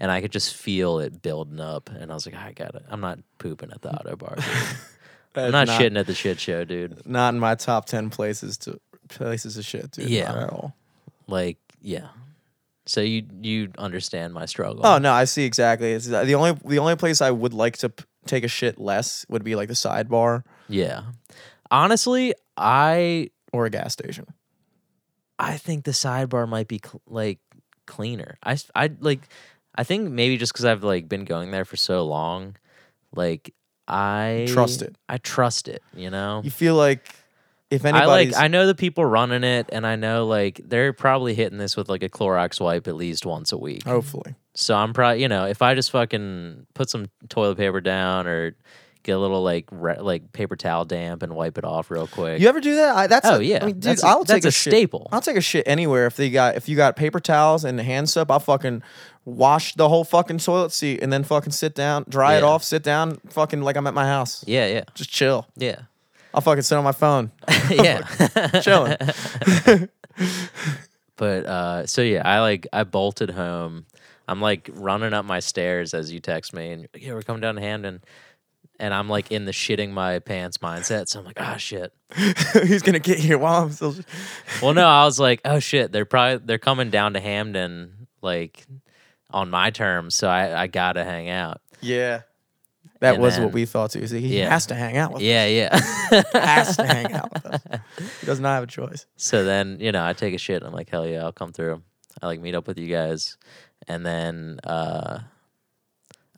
[0.00, 2.84] And I could just feel it building up, and I was like, I got it.
[2.88, 4.36] I'm not pooping at the Ottobar.
[4.36, 5.44] Dude.
[5.44, 7.06] I'm not, shitting at the shit show, dude.
[7.06, 10.10] Not in my top ten places to places to shit, dude.
[10.10, 10.32] Yeah.
[10.32, 10.76] Not at all.
[11.28, 12.08] Like, yeah.
[12.86, 14.80] So you you understand my struggle?
[14.84, 15.92] Oh no, I see exactly.
[15.92, 18.78] It's uh, the only the only place I would like to p- take a shit
[18.78, 21.02] less would be like the sidebar Yeah.
[21.70, 24.26] Honestly, I or a gas station.
[25.38, 27.38] I think the sidebar might be cl- like
[27.86, 28.38] cleaner.
[28.42, 29.20] I s- I like
[29.74, 32.56] I think maybe just cuz I've like been going there for so long,
[33.14, 33.54] like
[33.88, 34.96] I Trust it.
[35.08, 35.82] I trust it.
[35.94, 36.40] You know.
[36.44, 37.14] You feel like
[37.72, 41.34] if I like I know the people running it, and I know like they're probably
[41.34, 43.84] hitting this with like a Clorox wipe at least once a week.
[43.84, 44.34] hopefully.
[44.54, 48.54] So I'm probably you know if I just fucking put some toilet paper down or
[49.04, 52.40] get a little like re- like paper towel damp and wipe it off real quick.
[52.40, 52.94] You ever do that?
[52.94, 54.72] I, that's oh a- yeah, I mean, dude, that's a, I'll take a, a shit.
[54.72, 55.08] staple.
[55.10, 58.08] I'll take a shit anywhere if they got if you got paper towels and hand
[58.10, 58.30] soap.
[58.30, 58.82] I'll fucking
[59.24, 62.82] wash the whole fucking toilet seat and then fucking sit down, dry it off, sit
[62.82, 64.44] down, fucking like I'm at my house.
[64.46, 65.46] yeah, yeah, Just chill.
[65.56, 65.82] yeah,
[66.34, 67.30] I'll fucking sit on my phone,
[67.70, 68.02] yeah.
[68.60, 68.96] chilling.
[71.16, 73.86] But uh, so yeah, I like I bolted home.
[74.26, 77.54] I'm like running up my stairs as you text me, and yeah, we're coming down
[77.56, 78.02] to Hampden,
[78.80, 81.08] and I'm like in the shitting my pants mindset.
[81.08, 81.92] So I'm like, ah, shit.
[82.64, 83.94] He's gonna get here while I'm still.
[84.60, 88.66] Well, no, I was like, oh shit, they're probably they're coming down to Hampden like
[89.30, 91.60] on my terms, so I I gotta hang out.
[91.80, 92.22] Yeah,
[93.02, 94.06] that And was then- what we thought too.
[94.06, 94.48] See, he Yeah.
[94.50, 95.22] has to hang out with.
[95.22, 95.26] Us.
[95.26, 95.76] Yeah, yeah.
[96.32, 97.60] Has to hang out with us.
[98.20, 99.06] He does not have a choice.
[99.16, 100.62] So then, you know, I take a shit.
[100.62, 101.82] I'm like, hell yeah, I'll come through.
[102.20, 103.36] I like meet up with you guys.
[103.88, 105.20] And then uh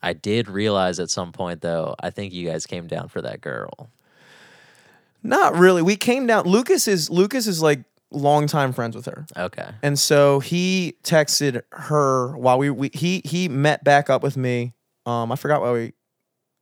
[0.03, 3.41] I did realize at some point though, I think you guys came down for that
[3.41, 3.91] girl.
[5.23, 5.81] Not really.
[5.83, 6.45] We came down.
[6.45, 9.27] Lucas is Lucas is like longtime friends with her.
[9.37, 9.69] Okay.
[9.83, 14.75] And so he texted her while we, we he he met back up with me.
[15.07, 15.93] Um, I forgot why we.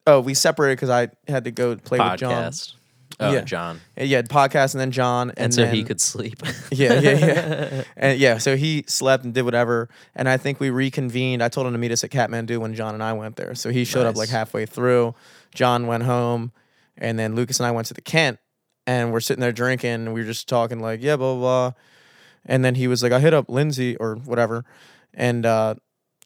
[0.07, 2.51] Oh, we separated because I had to go play with John.
[2.53, 2.75] Podcast.
[3.21, 3.43] Oh, Yeah.
[3.43, 3.81] John.
[3.97, 6.43] And Yeah, podcast, and then John, and, And, so he could sleep.
[6.73, 7.85] Yeah, yeah, yeah.
[7.97, 9.89] and yeah, so he slept and did whatever.
[10.15, 11.43] And I think we reconvened.
[11.43, 13.55] I told him to meet us at Kathmandu when John and I went there.
[13.55, 14.37] So he showed up like Nice.
[14.37, 15.15] halfway through.
[15.55, 16.53] John went home,
[16.97, 18.39] and then Lucas and I went to the Kent,
[18.87, 19.91] and we're sitting there drinking.
[19.91, 21.71] And we were just talking like, yeah, blah blah.
[21.71, 21.73] blah.
[22.47, 24.65] And then he was like, I hit up Lindsay or whatever,
[25.15, 25.75] and uh,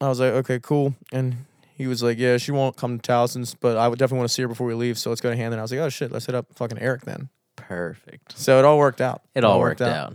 [0.01, 0.95] I was like, okay, cool.
[1.13, 1.45] And
[1.77, 4.35] he was like, yeah, she won't come to Towson's, but I would definitely want to
[4.35, 4.99] see her before we leave.
[4.99, 5.59] So let's go to Hampden.
[5.59, 7.29] I was like, oh shit, let's hit up fucking Eric then.
[7.57, 8.39] Perfect.
[8.39, 9.23] So it all worked out.
[9.35, 10.15] It all worked out.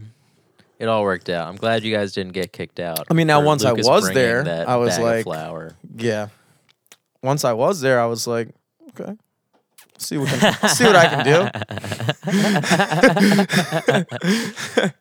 [0.80, 1.47] It all worked out.
[1.47, 3.06] I'm glad you guys didn't get kicked out.
[3.10, 5.24] I mean, now for once I was bringing there, that I was bag of like-
[5.26, 5.76] flour.
[5.95, 6.30] Yeah.
[7.21, 8.50] Once I was there, I was like,
[8.89, 9.13] okay,
[10.00, 11.24] see what can, see what I can
[14.82, 14.89] do.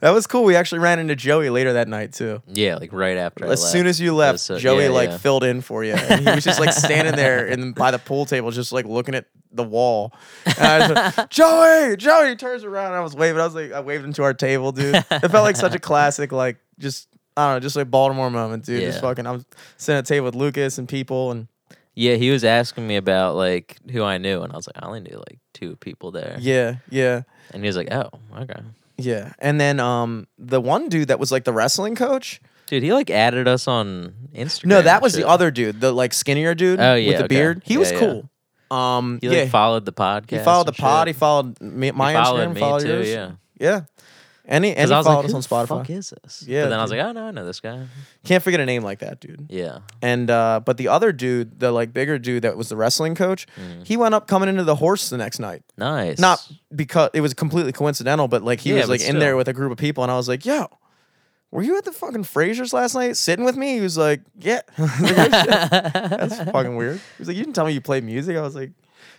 [0.00, 0.44] that was cool.
[0.44, 2.42] We actually ran into Joey later that night too.
[2.46, 3.46] Yeah, like right after.
[3.46, 5.18] I As soon as you left, so- Joey yeah, like yeah.
[5.18, 8.26] filled in for you, and he was just like standing there in by the pool
[8.26, 10.12] table, just like looking at the wall.
[10.46, 12.86] And I was like, Joey, Joey he turns around.
[12.86, 13.40] And I was waving.
[13.40, 14.94] I was like, I waved him to our table, dude.
[14.94, 18.64] It felt like such a classic, like just I don't know, just like Baltimore moment,
[18.64, 18.80] dude.
[18.80, 19.26] Just fucking.
[19.26, 19.44] I'm
[19.76, 21.48] sitting at a table with Lucas and people, and
[21.94, 24.86] Yeah, he was asking me about like who I knew, and I was like, I
[24.86, 26.36] only knew like two people there.
[26.40, 27.22] yeah, yeah.
[27.52, 28.60] And he was like, Oh, okay.
[29.04, 32.40] Yeah, and then um the one dude that was like the wrestling coach.
[32.66, 34.66] Dude, he like added us on Instagram.
[34.66, 37.26] No, that was the other dude, the like skinnier dude Oh, with yeah, the okay.
[37.28, 37.62] beard.
[37.64, 37.98] He Yeah, was yeah.
[37.98, 38.30] cool.
[38.76, 40.30] Um, He yeah, followed the podcast.
[40.30, 41.06] he followed the pod.
[41.06, 43.08] He followed me, my He followed Instagram, me followed too, yours.
[43.08, 43.30] yeah.
[43.60, 43.80] yeah.
[44.44, 45.68] And he I was followed like, us who on the Spotify.
[45.68, 46.44] fuck is this?
[46.46, 46.98] Yeah, But then I was dude.
[46.98, 47.86] like, oh no, I know this guy.
[48.24, 49.46] Can't forget a name like that, dude.
[49.48, 49.78] Yeah.
[50.02, 53.46] And uh, but the other dude, the like bigger dude that was the wrestling coach,
[53.56, 53.86] Mm.
[53.86, 55.62] he went up coming into the horse the next night.
[55.78, 56.18] Nice.
[56.18, 59.46] Not because it was completely coincidental, but like he Yeah, was like in there with
[59.48, 60.66] a group of people, and I was like, "Yo,
[61.52, 64.62] were you at the fucking Fraziers last night sitting with me?" He was like, "Yeah."
[64.78, 65.28] Like, "Oh.
[65.92, 66.96] That's fucking weird.
[66.96, 68.72] He was like, "You didn't tell me you played music." I was like,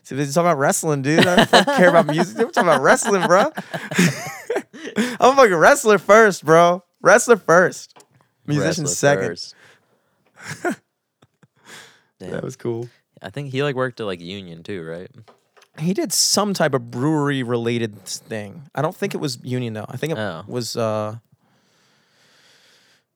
[0.04, 1.26] "So they're talking about wrestling, dude.
[1.26, 2.38] I don't care about music.
[2.38, 3.52] Were talking about wrestling, bro.
[4.96, 6.84] I'm a fucking wrestler first, bro.
[7.02, 7.98] Wrestler first.
[8.46, 10.76] Musician Wrestler second.
[12.20, 12.88] That was cool.
[13.22, 15.10] I think he like worked at like Union too, right?
[15.80, 18.64] He did some type of brewery related thing.
[18.76, 19.86] I don't think it was Union though.
[19.90, 20.44] I think it Oh.
[20.48, 20.78] was.
[20.78, 21.16] uh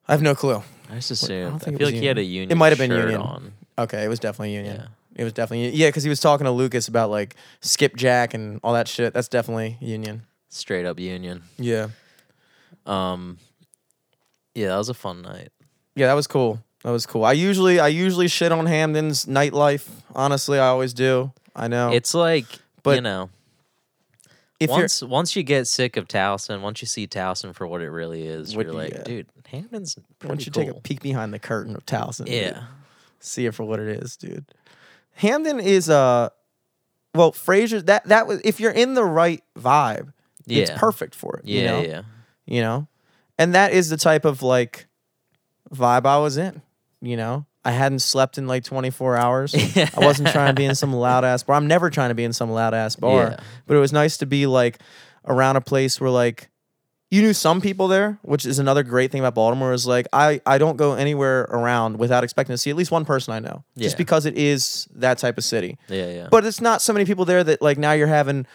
[0.07, 0.61] I have no clue.
[0.89, 1.53] I just assume.
[1.53, 1.55] I.
[1.55, 2.51] I, feel like he had a Union.
[2.51, 3.21] It might have been Union.
[3.21, 3.53] on.
[3.77, 4.75] Okay, it was definitely Union.
[4.77, 4.87] Yeah.
[5.17, 8.73] It was definitely yeah, because he was talking to Lucas about like skipjack and all
[8.73, 9.13] that shit.
[9.13, 10.21] That's definitely Union.
[10.49, 11.43] Straight up Union.
[11.57, 11.89] Yeah,
[12.85, 13.37] Um.
[14.55, 15.49] Yeah, that was a fun night.
[15.95, 16.63] yeah, that was cool.
[16.83, 17.25] That was cool.
[17.25, 19.87] I usually I usually shit on Hampden's nightlife.
[20.15, 21.31] Honestly, I always do.
[21.55, 21.91] I know.
[21.91, 22.45] It's like
[22.83, 23.29] But you know,
[24.59, 27.89] if once once you get sick of Towson, once you see Towson for what it
[27.89, 29.03] really is, What- you're like, yeah.
[29.03, 30.63] dude, Hampden's pretty once you cool.
[30.63, 32.63] take a peek behind the curtain of Towson, dude, yeah,
[33.19, 34.45] see it for what it is, dude.
[35.17, 36.29] Hampden is uh
[37.13, 40.13] well, Frazier that that was if you're in the right vibe,
[40.45, 41.45] yeah, it's perfect for it.
[41.45, 41.81] Yeah, you know?
[41.81, 42.01] yeah.
[42.45, 42.87] you know
[43.37, 44.87] and that is the type of like
[45.73, 46.61] vibe i was in
[47.01, 50.73] you know i hadn't slept in like 24 hours i wasn't trying to be in
[50.73, 53.39] some loud ass bar i'm never trying to be in some loud ass bar Yeah.
[53.67, 54.79] but it was nice to be like
[55.25, 56.49] around a place where like
[57.09, 59.71] you knew some people there, which is another great thing about Baltimore.
[59.73, 63.05] Is like I I don't go anywhere around without expecting to see at least one
[63.05, 65.77] person I know, just because it is that type of city.
[65.87, 66.27] Yeah, yeah.
[66.29, 68.45] But it's not so many people there that like now you're having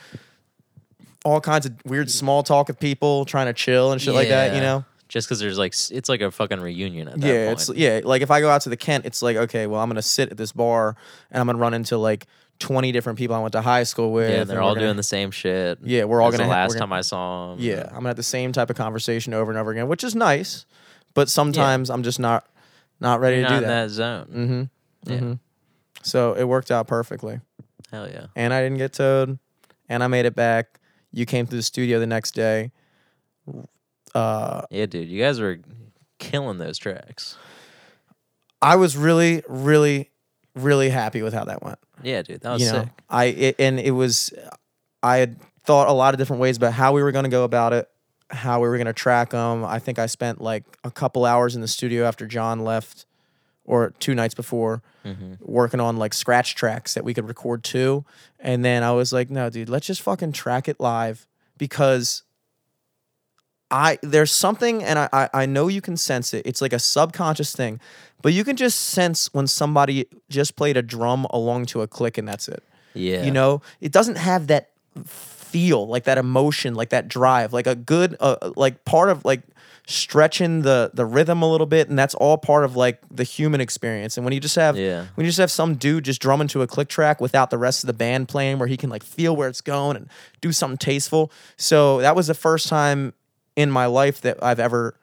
[1.24, 4.54] all kinds of weird small talk with people trying to chill and shit like that.
[4.54, 4.84] You know.
[5.08, 7.60] just because there's like it's like a fucking reunion at that yeah, point.
[7.60, 8.00] it's yeah.
[8.04, 10.30] Like if I go out to the Kent, it's like okay, well I'm gonna sit
[10.30, 10.96] at this bar
[11.30, 12.26] and I'm gonna run into like
[12.62, 14.30] 20 different people I went to high school with.
[14.30, 15.78] yeah, they're all gonna- doing the same shit.
[15.82, 17.58] Yeah, we're all gonna The last gonna- time I saw them.
[17.60, 20.14] Yeah, I'm gonna have the same type of conversation over and over again, which is
[20.14, 20.64] nice.
[21.14, 22.46] But sometimes I'm just not
[23.00, 23.82] not ready you're to not do in that.
[23.88, 24.26] that zone.
[24.32, 25.12] Mm-hmm.
[25.12, 25.38] Yeah, Mhm.
[26.02, 27.40] So it worked out perfectly,
[27.90, 28.26] hell yeah.
[28.36, 29.38] and I didn't get towed,
[29.88, 30.78] and I made it back.
[31.12, 32.70] You came to the studio the next day.
[34.14, 35.58] Uh, Yeah, dude, you guys were
[36.18, 37.36] killing those tracks.
[38.60, 40.11] I was really, really,
[40.54, 41.78] really happy with how that went.
[42.02, 42.88] Yeah, dude, that was you know, sick.
[43.08, 44.32] I it, and it was,
[45.02, 47.44] I had thought a lot of different ways about how we were going to go
[47.44, 47.88] about it,
[48.30, 49.64] how we were going to track them.
[49.64, 53.06] I think I spent like a couple hours in the studio after John left,
[53.64, 55.32] or two nights before, Mm-hmm.
[55.40, 58.04] working on like scratch tracks that we could record too.
[58.38, 61.26] And then I was like, no, dude, let's just fucking track it live
[61.58, 62.22] because
[63.72, 66.46] I there's something and I, I I know you can sense it.
[66.46, 67.80] It's like a subconscious thing,
[68.20, 72.18] but you can just sense when somebody just played a drum along to a click
[72.18, 72.62] and that's it.
[72.94, 74.68] Yeah, You know, it doesn't have that
[75.06, 79.42] feel, like that emotion, like that drive, like a good, uh, like part of like
[79.86, 83.60] stretching the the rhythm a little bit, and that's all part of like the human
[83.60, 84.16] experience.
[84.16, 85.06] And when you just have, Yeah.
[85.14, 87.82] when you just have some dude just drumming to a click track without the rest
[87.82, 90.08] of the band playing, where he can like feel where it's going and
[90.40, 91.32] do something tasteful.
[91.56, 93.12] So that was the first time
[93.56, 94.94] in my life that I've ever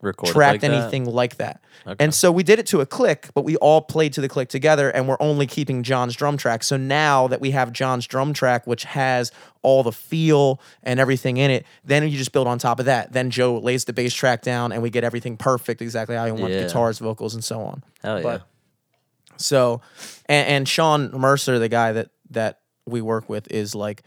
[0.00, 0.82] recorded tracked like that?
[0.82, 1.62] anything like that.
[1.86, 2.04] Okay.
[2.04, 4.48] And so we did it to a click, but we all played to the click
[4.48, 6.64] together and we're only keeping John's drum track.
[6.64, 9.30] So now that we have John's drum track, which has
[9.62, 13.12] all the feel and everything in it, then you just build on top of that.
[13.12, 16.34] Then Joe lays the bass track down and we get everything perfect, exactly how you
[16.34, 16.62] want Yeah.
[16.62, 17.84] guitars, vocals, and so on.
[18.02, 18.22] Hell yeah.
[18.22, 18.42] But-
[19.36, 19.80] So,
[20.26, 24.02] and, and Sean Mercer, the guy that that we work with, is like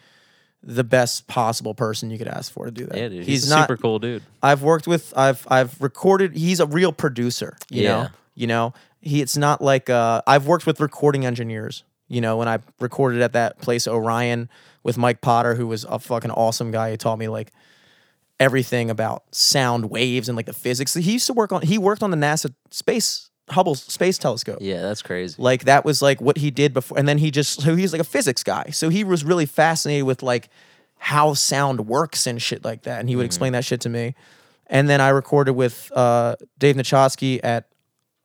[0.67, 2.97] the best possible person you could ask for to do that.
[2.97, 4.23] yeah, dude, he's, he's a not super cool dude.
[4.41, 7.89] I've worked with I've I've recorded he's a real producer, you Yeah.
[7.91, 8.07] know.
[8.33, 12.47] You know, he it's not like uh I've worked with recording engineers, you know, when
[12.47, 14.49] I recorded at that place Orion
[14.83, 16.91] with Mike Potter who was a fucking awesome guy.
[16.91, 17.51] He taught me like
[18.39, 20.93] everything about sound waves and like the physics.
[20.93, 24.57] He used to work on he worked on the NASA space Hubble space telescope.
[24.59, 25.35] Yeah, that's crazy.
[25.37, 28.01] Like that was like what he did before, and then he just so he's like
[28.01, 28.71] a physics guy.
[28.71, 30.49] So he was really fascinated with like
[30.97, 34.15] how sound works and shit like that, and he would explain that shit to me.
[34.67, 37.69] And then I recorded with uh, Dave Nachosky at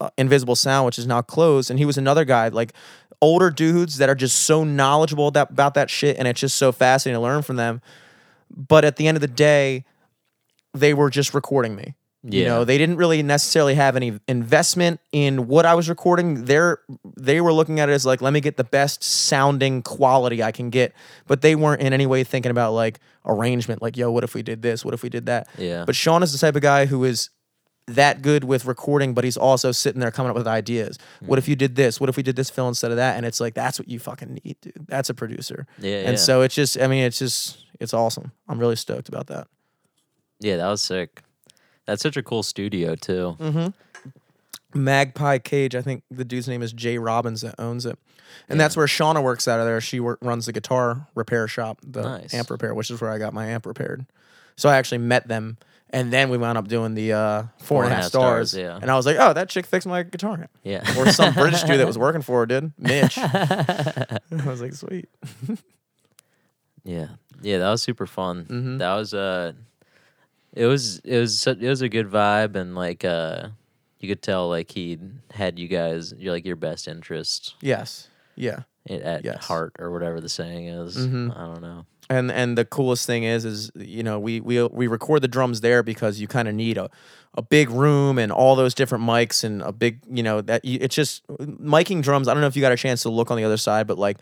[0.01, 2.73] uh, Invisible Sound, which is now closed, and he was another guy like
[3.21, 6.73] older dudes that are just so knowledgeable that, about that shit, and it's just so
[6.73, 7.83] fascinating to learn from them.
[8.51, 9.85] But at the end of the day,
[10.73, 11.95] they were just recording me.
[12.23, 16.45] You know, they didn't really necessarily have any investment in what I was recording.
[16.45, 16.81] They're
[17.17, 20.53] they were looking at it as like, let me get the best sounding quality I
[20.53, 20.93] can get.
[21.27, 24.43] But they weren't in any way thinking about like arrangement, like, yo, what if we
[24.43, 24.85] did this?
[24.85, 25.49] What if we did that?
[25.57, 25.85] Yeah.
[25.87, 27.31] But Sean is the type of guy who is
[27.87, 30.99] that good with recording, but he's also sitting there coming up with ideas.
[31.21, 31.51] What if mm-hmm.
[31.51, 32.01] you did this?
[32.01, 33.17] What if we did this fill instead of that?
[33.17, 34.87] And it's like that's what you fucking need, dude.
[34.87, 35.67] That's a producer.
[35.79, 36.17] Yeah, And yeah.
[36.17, 38.33] so it's just, I mean, it's just, it's awesome.
[38.47, 39.49] I'm really stoked about that.
[40.39, 41.23] Yeah, that was sick.
[41.91, 43.37] That's such a cool studio too.
[43.41, 43.75] Mm.
[44.75, 45.75] Magpie Cage.
[45.75, 47.99] I think the dude's name is Jay Robbins that owns it,
[48.49, 49.81] and that's where Shauna works out of there.
[49.81, 52.33] She work, runs the guitar repair shop, the Nice.
[52.33, 54.07] amp repair, which is where I got my amp repaired.
[54.55, 55.57] So I actually met them,
[55.91, 58.55] and then we wound up doing the uh, four and a half stars.
[58.55, 58.79] yeah.
[58.81, 60.47] And I was like, oh, that chick fixed my guitar.
[60.63, 60.85] Yeah.
[60.97, 63.19] Or some British dude that was working for her did, Mitch.
[63.19, 65.09] I was like, sweet.
[66.83, 67.09] Yeah,
[67.43, 68.47] yeah, that was super fun.
[68.47, 68.79] Mm-hmm.
[68.79, 69.53] That was uh,
[70.55, 73.49] it was it was it was a good vibe, and like uh,
[74.01, 74.99] you could tell like he
[75.33, 78.09] had you guys you're like your best interest Yes.
[78.37, 78.61] Yeah.
[78.89, 79.45] i- at Yes.
[79.47, 80.97] heart or whatever the saying is.
[80.97, 81.37] Mhm.
[81.37, 81.85] I don't know.
[82.09, 85.61] and and the coolest thing is is you know we we we record the drums
[85.61, 86.91] there because you kind of need a
[87.35, 90.79] a big room and all those different mics and a big you know that you,
[90.81, 93.37] it's just miking drums i don't know if you got a chance to look on
[93.37, 94.17] the other side but like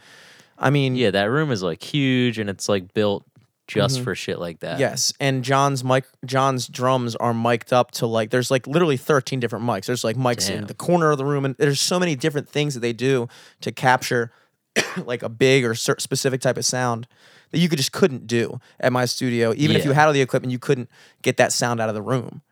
[0.59, 3.25] i mean Yeah, that room is like huge, and it's like built
[3.69, 4.73] just for shit like that.
[4.73, 4.81] Mm-hmm.
[4.81, 9.41] yes and john's mic john's drums are mic'd up to like there's like literally 13
[9.41, 12.17] different mics there's like mics in the corner of the room and there's so many
[12.17, 13.29] different things that they do
[13.61, 14.33] to capture
[15.05, 17.07] like a big or specific type of sound
[17.51, 20.21] that you could just couldn't do at my studio even if you had all the
[20.21, 20.89] equipment you couldn't
[21.23, 22.43] get that sound out of the room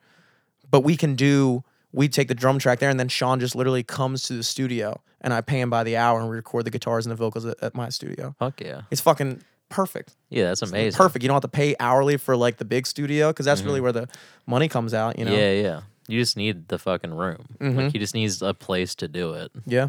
[0.70, 3.82] but we can do we take the drum track there and then sean just literally
[3.82, 6.70] comes to the studio and i pay him by the hour and we record the
[6.70, 8.82] guitars and the vocals at, at my studio Fuck yeah.
[8.90, 10.14] it's fucking perfect.
[10.30, 10.96] Yeah, that's amazing.
[10.96, 11.22] Perfect.
[11.22, 13.92] You don't have to pay hourly for like the big studio because that's really where
[13.92, 14.08] the
[14.46, 15.18] money comes out.
[15.18, 15.30] You know.
[15.32, 15.40] Mm-hmm.
[15.40, 15.80] Yeah, yeah.
[16.08, 17.46] You just need the fucking room.
[17.60, 17.76] Mhm.
[17.76, 19.50] Like he just needs a place to do it.
[19.66, 19.88] Yeah.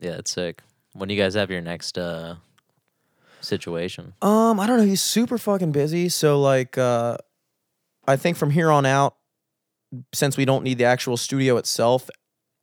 [0.00, 0.62] Yeah, it's sick.
[0.94, 2.36] When do you guys have your next uh
[3.40, 4.14] situation?
[4.22, 4.84] Um, I don't know.
[4.84, 6.08] He's super fucking busy.
[6.08, 7.18] So like, uh,
[8.06, 9.14] I think from here on out,
[10.12, 12.10] since we don't need the actual studio itself,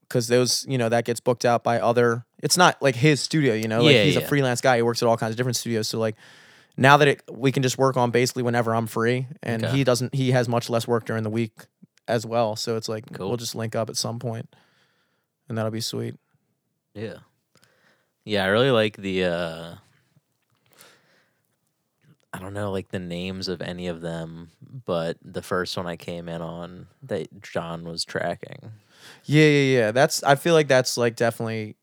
[0.02, 2.26] because those, you know, that gets booked out by other.
[2.46, 3.82] It's not like his studio, you know.
[3.82, 4.28] Like Yeah, he's a yeah.
[4.28, 4.76] freelance guy.
[4.78, 5.88] He works at all kinds of different studios.
[5.88, 6.16] So like,
[6.78, 9.76] now that it, we can just work on basically whenever I'm free, and Okay.
[9.78, 10.14] he doesn't.
[10.14, 11.52] He has much less work during the week
[12.08, 12.56] as well.
[12.56, 13.30] So it's like Cool.
[13.30, 14.48] we'll just link up at some point,
[15.50, 16.16] and that'll be sweet.
[16.94, 17.16] Yeah.
[18.24, 19.76] Yeah, I really like the uh
[22.34, 24.52] I don't know like the names of any of them,
[24.86, 28.72] but the first one I came in on that John was tracking.
[29.24, 29.92] Yeah, yeah, yeah.
[29.92, 31.76] That's I feel like that's like definitely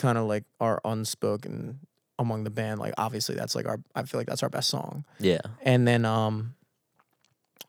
[0.00, 1.80] kind of like our unspoken
[2.18, 2.80] among the band.
[2.80, 5.04] Like obviously that's like our I feel like that's our best song.
[5.18, 5.40] Yeah.
[5.62, 6.54] And then um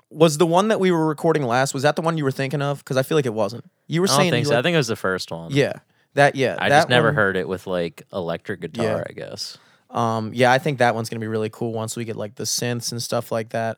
[0.10, 2.62] was the one that we were recording last was that the one you were thinking
[2.62, 3.64] of cuz I feel like it wasn't.
[3.88, 4.58] You were I saying think so.
[4.58, 5.52] I think it was the first one.
[5.52, 5.74] Yeah.
[6.16, 6.58] That yeah.
[6.60, 9.04] I that just never one- heard it with like electric guitar, Yeah.
[9.10, 9.58] I guess.
[9.90, 12.44] Um, yeah, I think that one's gonna be really cool once we get like the
[12.46, 13.78] synths and stuff like that.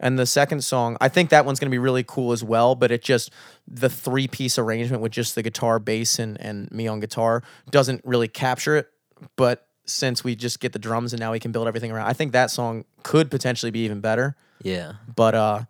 [0.00, 2.74] And the second song, I think that one's gonna be really cool as well.
[2.74, 3.30] But it just
[3.68, 8.00] the three piece arrangement with just the guitar, bass, and and me on guitar doesn't
[8.04, 8.88] really capture it.
[9.36, 12.12] But since we just get the drums and now we can build everything around, I
[12.12, 14.36] think that song could potentially be even better.
[14.62, 14.94] Yeah.
[15.14, 15.60] But uh,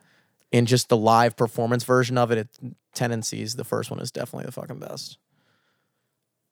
[0.52, 2.48] in just the live performance version of it, it
[2.94, 5.18] tendencies the first one is definitely the fucking best.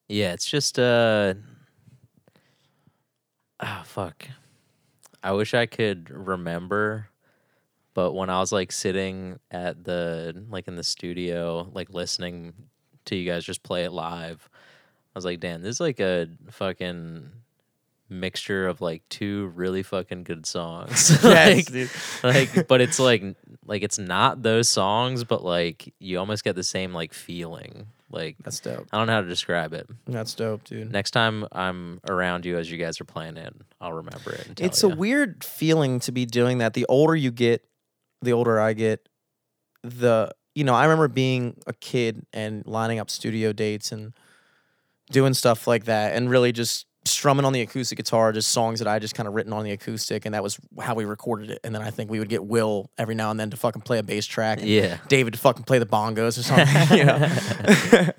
[0.09, 1.35] Yeah, it's just uh
[3.61, 4.27] Oh fuck.
[5.23, 7.09] I wish I could remember
[7.99, 12.53] but when I was like sitting at the like in the studio like listening
[13.07, 16.29] to you guys just play it live, I was like, "Damn, this is like a
[16.49, 17.29] fucking
[18.09, 21.91] mixture of like two really fucking good songs." like, dude.
[22.23, 23.35] like but it's like
[23.67, 27.89] like it's not those songs, but like you almost get the same like feeling.
[28.13, 28.87] Like That's dope.
[28.93, 29.91] I don't know how to describe it.
[30.07, 30.93] That's dope, dude.
[30.93, 34.61] Next time I'm around you as you guys are playing it, I'll remember it.
[34.61, 36.75] It's a weird feeling to be doing that.
[36.75, 37.65] The older you get,
[38.23, 39.09] the older I get,
[39.83, 44.13] the you know, I remember being a kid and lining up studio dates and
[45.11, 48.89] doing stuff like that and really just strumming on the acoustic guitar, just songs that
[48.89, 51.61] I just kind of written on the acoustic and that was how we recorded it.
[51.65, 53.99] And then I think we would get Will every now and then to fucking play
[53.99, 54.99] a bass track and Yeah.
[55.09, 56.67] David to fucking play the bongos or something,
[56.99, 57.19] you know.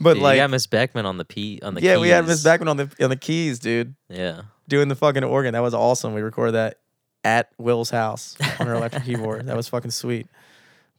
[0.00, 2.26] but Yeah, like you got Miss Beckman on the P on the yeah, we had
[2.26, 2.42] Miss.
[2.42, 4.42] Beckman on the on the keys, dude Yeah.
[4.68, 5.52] doing the fucking organ.
[5.52, 6.14] That was awesome.
[6.14, 6.78] We recorded that
[7.24, 9.46] at Will's house on her electric keyboard.
[9.46, 10.26] That was fucking sweet.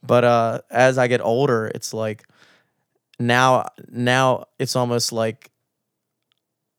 [0.03, 2.27] But uh as I get older, it's like
[3.19, 5.51] now now it's almost like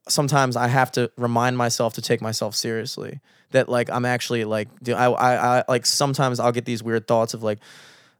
[0.09, 3.21] sometimes I have to remind myself to take myself seriously.
[3.51, 7.07] That like I'm actually like do I I, I like sometimes I'll get these weird
[7.07, 7.59] thoughts of like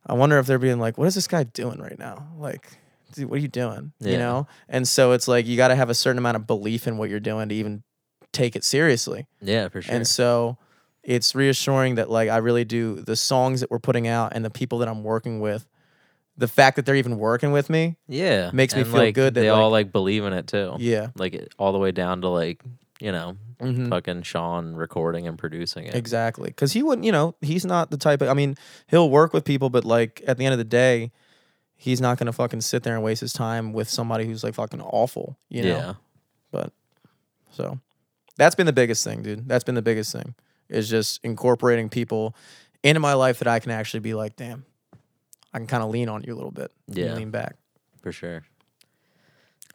[0.07, 2.27] I wonder if they're being like, what is this guy doing right now?
[2.39, 2.69] Like,
[3.15, 3.93] dude, what are you doing?
[4.01, 4.49] You know?
[4.69, 7.09] And so it's like you got to have a certain amount of belief in what
[7.09, 7.85] you're doing to even
[8.33, 9.27] take it seriously.
[9.41, 9.95] Yeah, for sure.
[9.95, 10.59] And so
[11.03, 14.51] it's reassuring that like I really do the songs that we're putting out and the
[14.51, 15.67] people that I'm working with,
[16.37, 18.51] the fact that they're even working with me, yeah.
[18.53, 20.75] makes me and, feel like, good that, they all like- like believe in it too.
[20.79, 22.63] yeah, Like all the way down to like,
[23.01, 23.89] you know, Mhm.
[23.91, 25.95] fucking Sean recording and producing it.
[25.95, 26.49] exactly.
[26.49, 28.29] Because he wouldn't, you know, he's not the type of.
[28.29, 28.57] I mean,
[28.89, 31.11] he'll work with people, but like at the end of the day,
[31.77, 34.81] he's not gonna fucking sit there and waste his time with somebody who's like fucking
[34.81, 35.37] awful.
[35.49, 35.69] You know.
[35.69, 35.95] yeah.
[36.53, 36.73] But
[37.51, 37.79] so
[38.37, 39.49] that's been the biggest thing, dude.
[39.49, 40.35] That's been the biggest thing
[40.73, 42.35] is just incorporating people
[42.83, 44.65] into my life that I can actually be like, damn,
[45.53, 46.73] I can kind of lean on you a little bit.
[46.89, 47.15] Yeah.
[47.15, 47.57] lean back.
[48.01, 48.43] For sure.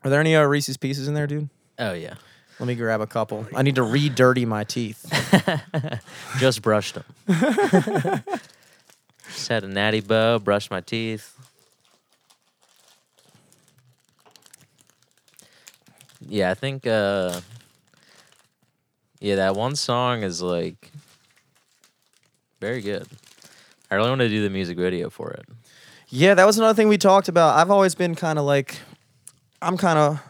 [0.04, 1.50] Are there any uh, Reese's Pieces in there, dude?
[1.80, 2.16] Oh yeah.
[2.60, 3.46] Let me grab a couple.
[3.56, 5.06] I need to re-dirty my teeth.
[6.40, 7.04] Just brushed them.
[9.28, 11.36] Just had a Natty Boh, brushed my teeth.
[16.28, 17.42] Yeah, I think uh
[19.20, 20.92] yeah, that one song is like
[22.60, 23.08] very good.
[23.90, 25.46] I really want to do the music video for it.
[26.10, 27.58] Yeah, that was another thing we talked about.
[27.58, 28.80] I've always been kind of like,
[29.62, 30.22] I'm kind of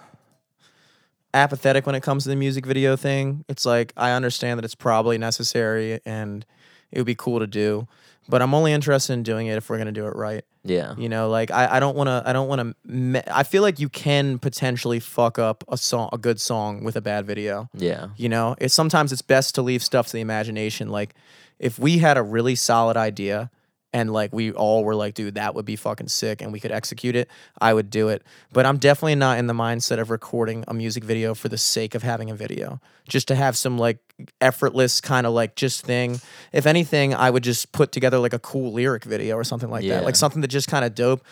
[1.34, 3.45] apathetic when it comes to the music video thing.
[3.47, 6.46] It's like I understand that it's probably necessary and
[6.92, 7.88] it would be cool to do,
[8.27, 10.44] but I'm only interested in doing it if we're gonna do it right.
[10.63, 10.96] Yeah.
[10.98, 12.23] You know, like I, I don't want to.
[12.25, 12.75] I don't want to.
[12.92, 16.96] Me- I feel like you can potentially fuck up a song, a good song, with
[16.96, 17.69] a bad video.
[17.73, 18.10] Yeah.
[18.17, 20.90] You know, it's sometimes it's best to leave stuff to the imagination.
[20.90, 21.15] Like
[21.60, 23.50] if we had a really solid idea
[23.94, 26.71] and like we all were like, dude, that would be fucking sick, and we could
[26.71, 27.29] execute it,
[27.60, 28.23] I would do it.
[28.52, 31.96] But I'm definitely not in the mindset of recording a music video for the sake
[31.96, 34.00] of having a video, just to have some like
[34.42, 36.19] effortless kind of like just thing.
[36.52, 39.83] If anything, I would just put together like a cool lyric video or something like
[39.83, 39.96] Yeah.
[39.98, 41.23] that, like something that just kind of dope.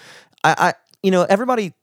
[0.43, 1.73] I, I, you know, everybody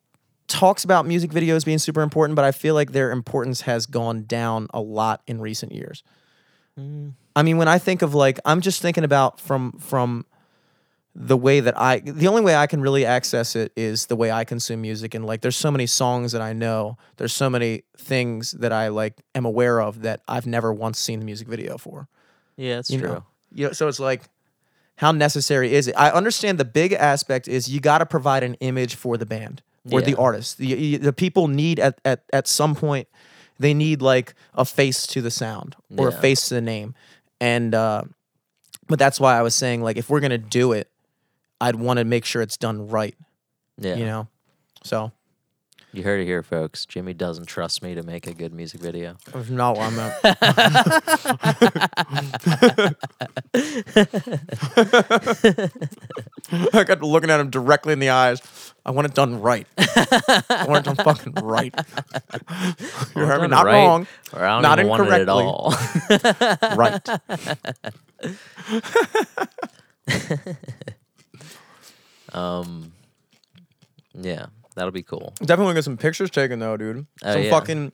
[0.48, 4.24] talks about music videos being super important, but I feel like their importance has gone
[4.24, 6.02] down a lot in recent years.
[6.78, 7.12] Mm.
[7.34, 10.26] I mean, when I think of like, I'm just thinking about from from
[11.14, 14.30] the way that I, the only way I can really access it is the way
[14.30, 17.82] I consume music, and like, there's so many songs that I know, there's so many
[17.96, 21.76] things that I like am aware of that I've never once seen the music video
[21.76, 22.08] for.
[22.56, 23.08] Yeah, it's You true.
[23.08, 24.22] know, you know, so it's like,
[24.96, 25.94] how necessary is it?
[25.98, 29.62] I understand the big aspect is you got to provide an image for the band
[29.90, 30.58] or the artist.
[30.58, 33.08] The, the people need at, at at some point
[33.58, 36.94] they need like a face to the sound or a face to the name,
[37.40, 38.04] and uh,
[38.86, 40.88] but that's why I was saying like if we're gonna do it,
[41.62, 43.14] I'd want to make sure it's done right.
[43.78, 43.94] Yeah.
[43.94, 44.26] You know,
[44.82, 45.12] so
[45.92, 46.84] You heard it here, folks.
[46.86, 49.16] Jimmy doesn't trust me to make a good music video.
[49.32, 50.18] that's not what I'm at.
[56.74, 58.42] I got to looking at him directly in the eyes.
[58.84, 59.68] I want it done right.
[59.78, 61.72] I want it done fucking right.
[63.14, 63.48] You heard me?
[63.48, 64.08] Not right, wrong.
[64.34, 65.72] I Not it at all.
[66.76, 67.08] Right.
[72.32, 72.92] Um,
[74.14, 75.34] yeah, that'll be cool.
[75.40, 77.06] Definitely get some pictures taken though, dude.
[77.22, 77.50] Oh, some yeah.
[77.50, 77.92] fucking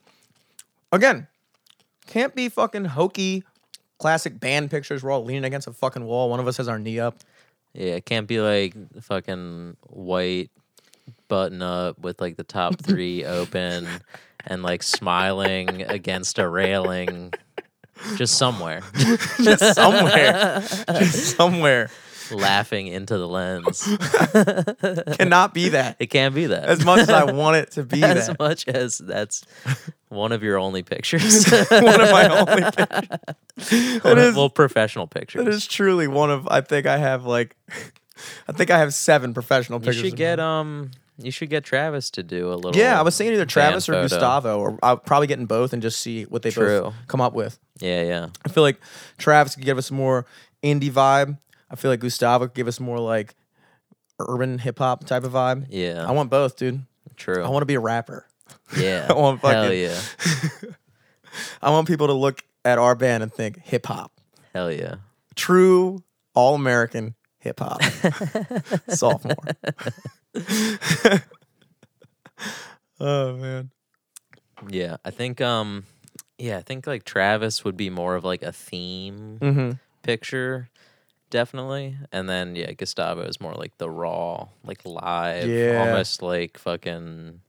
[0.91, 1.27] again.
[2.07, 3.43] Can't be fucking hokey
[3.99, 5.03] classic band pictures.
[5.03, 6.29] We're all leaning against a fucking wall.
[6.29, 7.17] One of us has our knee up.
[7.73, 8.73] Yeah, it can't be like
[9.03, 10.49] fucking white
[11.27, 13.87] button up with like the top three open
[14.47, 17.31] and like smiling against a railing.
[18.15, 18.81] Just somewhere,
[19.43, 20.61] Just somewhere.
[20.87, 21.89] Just somewhere.
[22.31, 23.83] Laughing into the lens.
[25.17, 25.95] Cannot be that.
[25.99, 26.65] It can't be that.
[26.65, 28.39] As much as I want it to be as that.
[28.39, 29.43] much as that's
[30.09, 31.45] one of your only pictures.
[31.71, 34.03] One of my only pictures.
[34.03, 35.41] well, is- well, professional pictures.
[35.41, 37.55] It is truly one of I think I have like
[38.47, 39.97] I think I have seven professional pictures.
[40.03, 40.91] you should get um.
[41.21, 42.77] You should get Travis to do a little.
[42.77, 44.03] Yeah, I was thinking either Travis or photo.
[44.07, 46.81] Gustavo, or I'll probably getting both and just see what they True.
[46.81, 47.59] both come up with.
[47.81, 48.27] Yeah, yeah.
[48.45, 48.79] I feel like
[49.17, 50.25] Travis could give us more
[50.63, 51.37] indie vibe.
[51.71, 53.35] I feel like Gustavo could give us more like
[54.19, 55.67] urban hip hop type of vibe.
[55.69, 56.81] Yeah, I want both, dude.
[57.15, 57.43] true.
[57.43, 58.25] I want to be a rapper.
[58.77, 59.99] yeah, I want hell yeah,
[61.61, 64.11] I want people to look at our band and think hip hop.
[64.53, 64.95] hell yeah.
[65.35, 66.03] True
[66.33, 67.81] all American hip hop.
[68.89, 69.35] Sophomore.
[72.99, 73.71] oh man.
[74.69, 75.85] Yeah, I think um
[76.37, 79.71] yeah, I think like Travis would be more of like a theme Mm-hmm.
[80.03, 80.69] picture
[81.29, 81.97] definitely.
[82.11, 85.79] And then yeah, Gustavo is more like the raw, like live, Yeah.
[85.79, 87.41] almost like fucking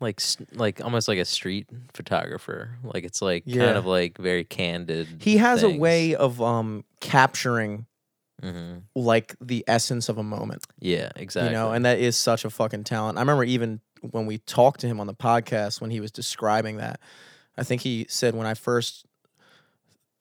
[0.00, 0.20] like
[0.52, 2.70] like almost like a street photographer.
[2.82, 3.66] Like it's like Yeah.
[3.66, 5.08] kind of like very candid.
[5.20, 7.86] He has a way of um capturing
[8.42, 10.64] hmm like the essence of a moment.
[10.78, 11.48] Yeah, exactly.
[11.48, 13.18] You know, and that is such a fucking talent.
[13.18, 16.76] I remember even when we talked to him on the podcast when he was describing
[16.78, 17.00] that.
[17.58, 19.05] I think he said when I first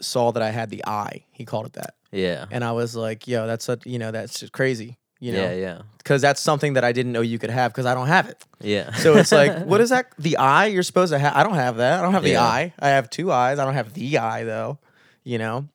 [0.02, 1.96] saw that I had the eye, he called it that.
[2.12, 2.46] yeah.
[2.52, 5.54] And I was like, yo, that's a, you know, that's just crazy, you know, yeah,
[5.56, 5.82] yeah.
[5.98, 8.44] because that's something that I didn't know you could have because I don't have it.
[8.62, 8.92] Yeah.
[8.94, 10.08] So it's like, what is that?
[10.20, 11.36] The eye you're supposed to have?
[11.36, 12.00] I don't have that.
[12.00, 12.44] I don't have the Yeah.
[12.44, 12.74] eye.
[12.80, 13.60] I have two eyes.
[13.60, 14.80] I don't have the eye though,
[15.24, 15.68] you know.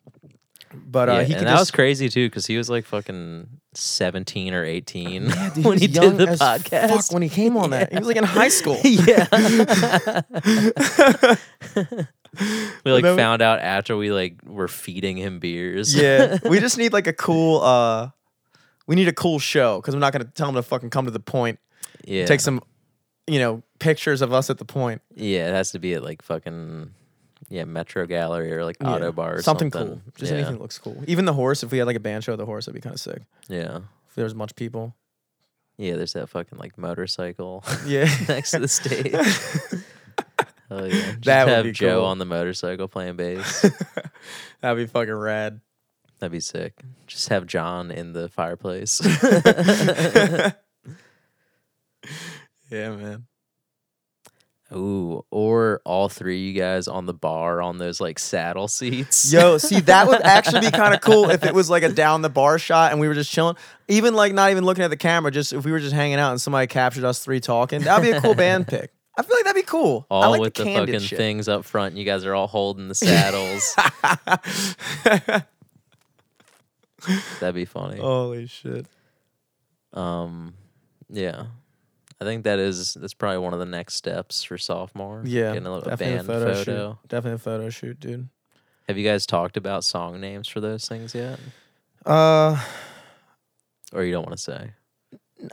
[0.72, 3.48] But uh, yeah, he and that just, was crazy too because he was like fucking
[3.74, 6.88] 17 or 18 Yeah, dude, when he he did the podcast.
[6.90, 8.78] Fuck, when he came on that, he was like in high school.
[8.84, 9.26] yeah.
[12.84, 15.94] we like found out after we like were feeding him beers.
[15.94, 17.60] yeah, we just need like a cool.
[17.62, 18.10] uh
[18.86, 21.10] We need a cool show because I'm not gonna tell him to fucking come to
[21.10, 21.58] the point.
[22.04, 22.26] yeah.
[22.26, 22.60] Take some,
[23.26, 25.02] you know, pictures of us at the point.
[25.14, 26.90] Yeah, it has to be at like fucking
[27.48, 30.00] yeah Metro Gallery or like Yeah, Ottobar or something, something.
[30.02, 30.12] cool.
[30.16, 30.38] Just yeah.
[30.38, 31.02] anything that looks cool.
[31.08, 31.62] Even the horse.
[31.64, 33.22] If we had like a band show, at the horse would be kind of sick.
[33.48, 33.78] Yeah,
[34.08, 34.94] If there was a bunch of people.
[35.78, 35.96] yeah.
[35.96, 38.08] There's that fucking like motorcycle Yeah.
[38.28, 39.14] next to the stage.
[40.70, 42.04] Oh yeah, just That would have be Joe cool.
[42.06, 43.62] on the motorcycle playing bass.
[44.60, 45.60] That'd be fucking rad.
[46.18, 46.74] That'd be sick.
[47.06, 49.00] Just have John in the fireplace.
[52.70, 53.26] Yeah, man.
[54.72, 59.32] Ooh, or all three of you guys on the bar on those like saddle seats.
[59.32, 62.22] Yo, see, that would actually be kind of cool if it was like a down
[62.22, 63.56] the bar shot and we were just chilling.
[63.88, 66.30] Even like not even looking at the camera, just if we were just hanging out
[66.30, 68.92] and somebody captured us three talking, that'd be a cool band pick.
[69.20, 70.06] I feel like that'd be cool.
[70.10, 71.18] I all like with the, candid fucking shit.
[71.18, 71.94] things up front.
[71.94, 73.76] You guys are all holding the saddles.
[77.40, 78.00] That'd be funny.
[78.00, 78.86] Holy shit.
[79.92, 80.54] Um,
[81.10, 81.44] yeah,
[82.18, 85.20] I think that is that's probably one of the next steps for sophomore.
[85.26, 85.52] Yeah.
[85.52, 86.88] getting a, little, a definitely band photo, photo.
[87.02, 87.08] shoot.
[87.08, 88.28] Definitely a photo shoot, dude.
[88.88, 91.38] Have you guys talked about song names for those things yet,
[92.06, 92.58] Uh
[93.92, 94.70] or you don't want to say?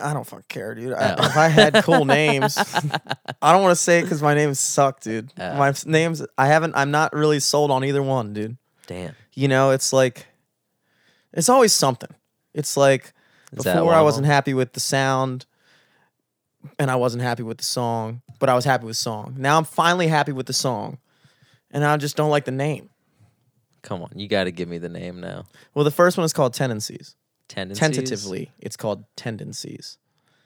[0.01, 0.93] I don't fucking care, dude.
[0.93, 1.25] I, Oh.
[1.25, 2.57] if I had cool names,
[3.41, 5.31] I don't want to say it because my names suck, dude.
[5.39, 5.55] Oh.
[5.57, 6.75] My names, I haven't.
[6.75, 8.57] I'm not really sold on either one, dude.
[8.88, 9.15] Damn.
[9.33, 10.25] You know, it's like,
[11.33, 12.09] it's always something.
[12.53, 13.13] It's like
[13.53, 15.45] Is before I wasn't happy with the sound,
[16.79, 19.35] and I wasn't happy with the song, but I was happy with song.
[19.38, 20.97] Now I'm finally happy with the song,
[21.71, 22.89] and I just don't like the name.
[23.83, 25.45] Come on, you got to give me the name now.
[25.73, 27.15] Well, the first one is called Tendencies.
[27.48, 27.80] Tendencies.
[27.80, 29.98] Tentatively, it's called Tendencies.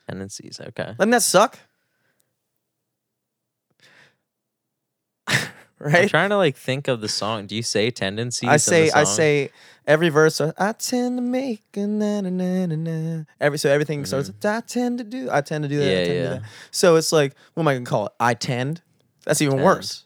[0.08, 0.60] Tendencies.
[0.60, 0.94] Okay.
[0.98, 1.58] Doesn't that suck?
[5.28, 5.38] I'm
[5.80, 6.10] right?
[6.10, 7.48] trying to like think of the song.
[7.48, 8.50] Do you say tendencies?
[8.50, 9.52] I say I say
[9.88, 10.40] every verse.
[10.42, 13.24] I tend to make a na na na na na.
[13.40, 14.28] Every so everything starts.
[14.28, 15.30] with, I tend to do.
[15.32, 15.86] I tend to do that.
[15.86, 15.98] I Mm-hmm.
[15.98, 16.30] Yeah, to do yeah.
[16.30, 16.44] that.
[16.72, 18.14] So it's like what am I gonna call it?
[18.20, 18.82] I tend.
[19.26, 19.66] That's even Tend.
[19.66, 20.06] worse.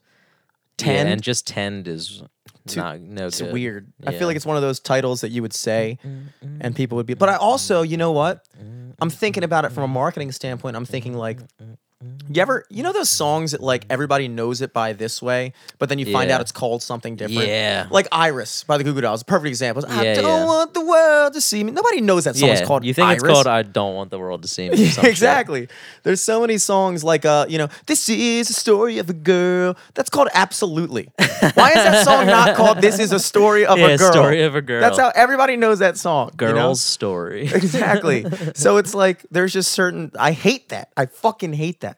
[0.78, 1.08] Tend.
[1.08, 2.22] Yeah, and just tend is
[2.68, 3.54] Too- not no it's good.
[3.54, 3.92] weird.
[4.06, 4.20] I Yeah.
[4.20, 6.76] feel like it's one of those titles that you would say, mm, mm, mm, and
[6.76, 7.14] people would be.
[7.14, 8.46] But I also, you know what?
[9.00, 10.76] I'm thinking about it from a marketing standpoint.
[10.78, 11.40] I'm thinking like,
[12.30, 15.90] you ever, you know, those songs that like everybody knows it by this way, but
[15.90, 16.36] then you find Yeah.
[16.36, 17.48] out it's called something different.
[17.48, 17.88] Yeah.
[17.92, 19.84] Like Iris by the Goo Goo Dolls, perfect example.
[19.88, 20.46] I Yeah, don't yeah.
[20.46, 21.72] want the world to see me.
[21.72, 23.24] Nobody knows that song's yeah, called you think Iris.
[23.24, 24.74] it's called "I Don't Want the World to See Me"?
[24.74, 25.12] or some shit.
[25.12, 25.68] exactly.
[26.04, 29.76] There's so many songs like uh, you know, this is a story of a girl.
[29.94, 31.10] That's called Absolutely.
[31.54, 34.12] Why is that song not called This is a story of Yeah, a girl?
[34.12, 34.82] story of a girl.
[34.82, 36.32] That's how everybody knows that song.
[36.40, 36.54] you know?
[36.54, 37.44] Girl's story.
[37.54, 38.26] exactly.
[38.56, 40.90] so it's like there's just certain I hate that.
[40.98, 41.95] I fucking hate that.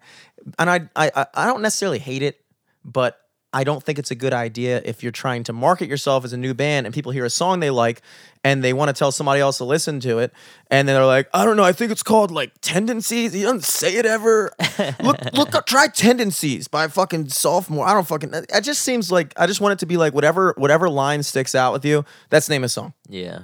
[0.59, 2.39] And I I I- don't necessarily hate it,
[2.85, 3.19] but
[3.53, 6.37] I don't think it's a good idea if you're trying to market yourself as a
[6.37, 8.01] new band and people hear a song they like
[8.43, 10.33] and they want to tell somebody else to listen to it
[10.69, 13.31] and then they're like, I don't know, I think it's called like Tendencies.
[13.33, 14.51] He doesn't say it ever.
[15.01, 17.87] look, look, up, try Tendencies by fucking sophomore.
[17.87, 18.31] I don't fucking.
[18.33, 21.55] It just seems like I just want it to be like whatever whatever line sticks
[21.55, 22.03] out with you.
[22.29, 22.93] That's name of the song.
[23.09, 23.43] yeah.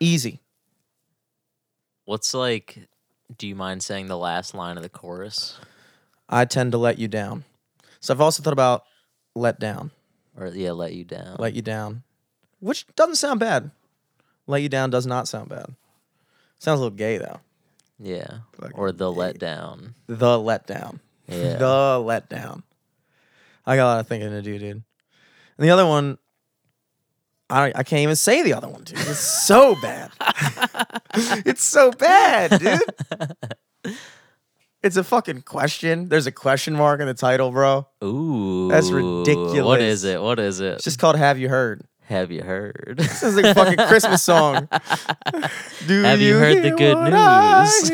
[0.00, 0.40] Easy.
[2.04, 2.88] What's like?
[3.36, 5.58] Do you mind saying the last line of the chorus?
[6.28, 7.44] I tend to let you down.
[8.00, 8.84] So I've also thought about
[9.34, 9.90] let down,
[10.36, 11.36] Or yeah, let you down.
[11.38, 12.02] let you down,
[12.60, 13.70] which doesn't sound bad.
[14.46, 15.74] Let you down does not sound bad.
[16.58, 17.40] Sounds a little gay though.
[17.98, 18.38] yeah.
[18.60, 19.18] Fucking Or the gay.
[19.18, 19.94] let down.
[20.06, 21.00] The letdown.
[21.28, 21.56] Yeah.
[21.58, 22.62] The letdown.
[23.66, 24.70] I got a lot of thinking to do, dude.
[24.76, 24.84] And
[25.58, 26.16] the other one,
[27.50, 28.98] I I can't even say the other one, dude.
[28.98, 30.10] It's so bad.
[31.44, 33.96] it's so bad, dude.
[34.88, 36.08] It's a fucking question.
[36.08, 37.86] There's a question mark in the title, bro.
[38.02, 38.68] Ooh.
[38.70, 39.62] That's ridiculous.
[39.62, 40.22] What is it?
[40.22, 40.76] What is it?
[40.76, 41.84] It's just called Have You Heard?
[42.04, 43.02] Have you heard?
[43.02, 44.66] Sounds like a fucking Christmas song.
[45.86, 47.88] Do Have you heard the good news?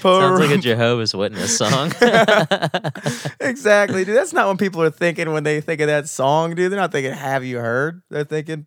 [0.00, 1.92] Sounds like a Jehovah's Witness song.
[3.38, 4.16] exactly, dude.
[4.16, 6.72] That's not what people are thinking when they think of that song, dude.
[6.72, 8.64] They're not thinking "Have you heard?" They're thinking.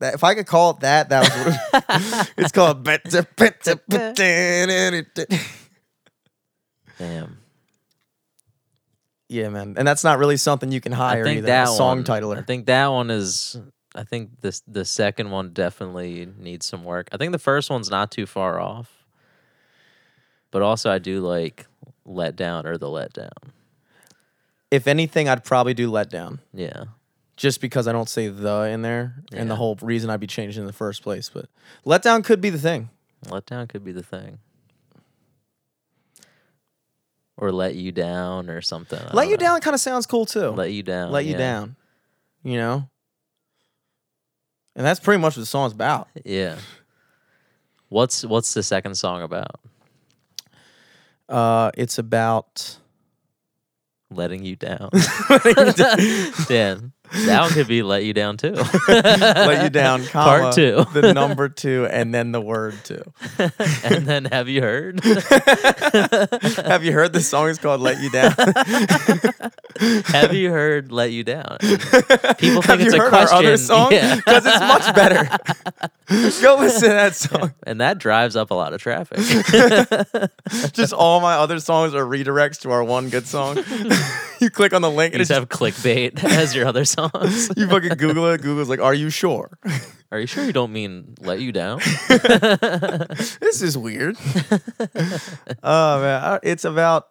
[0.00, 2.84] That, if I could call it that, that was what it's called.
[6.98, 7.38] Damn.
[9.28, 11.46] yeah, man, and that's not really something you can I hire think either.
[11.48, 12.38] that a song one, titler.
[12.38, 13.56] I think that one is.
[13.96, 17.08] I think this the second one definitely needs some work.
[17.12, 19.04] I think the first one's not too far off,
[20.50, 21.66] but also I do like
[22.04, 23.30] let down or the let down.
[24.70, 26.84] if anything, I'd probably do "Let Down." Yeah,
[27.36, 29.58] just because I don't say the in there, and the Yeah.
[29.58, 31.28] whole reason I'd be changing in the first place.
[31.32, 31.46] But
[31.84, 32.90] letdown could be the thing.
[33.28, 34.38] let down could be the thing,
[37.36, 38.98] or let you down or something.
[38.98, 39.40] I Let don't you know.
[39.40, 40.50] down kind of sounds cool too.
[40.50, 41.10] Let you down.
[41.10, 41.38] Let you yeah.
[41.38, 41.76] down.
[42.42, 42.88] You know?
[44.76, 46.08] And that's pretty much what the song's about.
[46.24, 46.56] Yeah.
[47.88, 49.60] What's what's the second song about?
[51.28, 52.78] Uh it's about
[54.10, 54.90] Letting you down.
[56.48, 56.92] Damn.
[57.26, 58.52] That one could be let you down too.
[58.88, 60.84] let you down, comma, Part two.
[60.94, 63.02] the number two, and then the word two.
[63.84, 65.00] and then have you heard?
[65.04, 68.32] Have you heard the song is called Let You Down?
[70.06, 71.58] have you heard let you down?
[72.38, 73.36] People think Have it's you a heard question.
[73.36, 73.92] our other song?
[73.92, 74.16] Yeah.
[74.16, 75.38] Because it's much better.
[76.42, 77.52] Go listen to that song.
[77.64, 79.18] And that drives up a lot of traffic.
[80.72, 83.56] Just all my other songs are redirects to our one good song.
[84.44, 87.50] You click on the link you and just it's have clickbait as your other songs.
[87.56, 88.42] you fucking Google it.
[88.42, 89.58] Google's like, "Are you sure?"
[90.12, 91.80] Are you sure you don't mean let you down?
[92.08, 94.16] this is weird.
[95.64, 97.08] oh man, it's about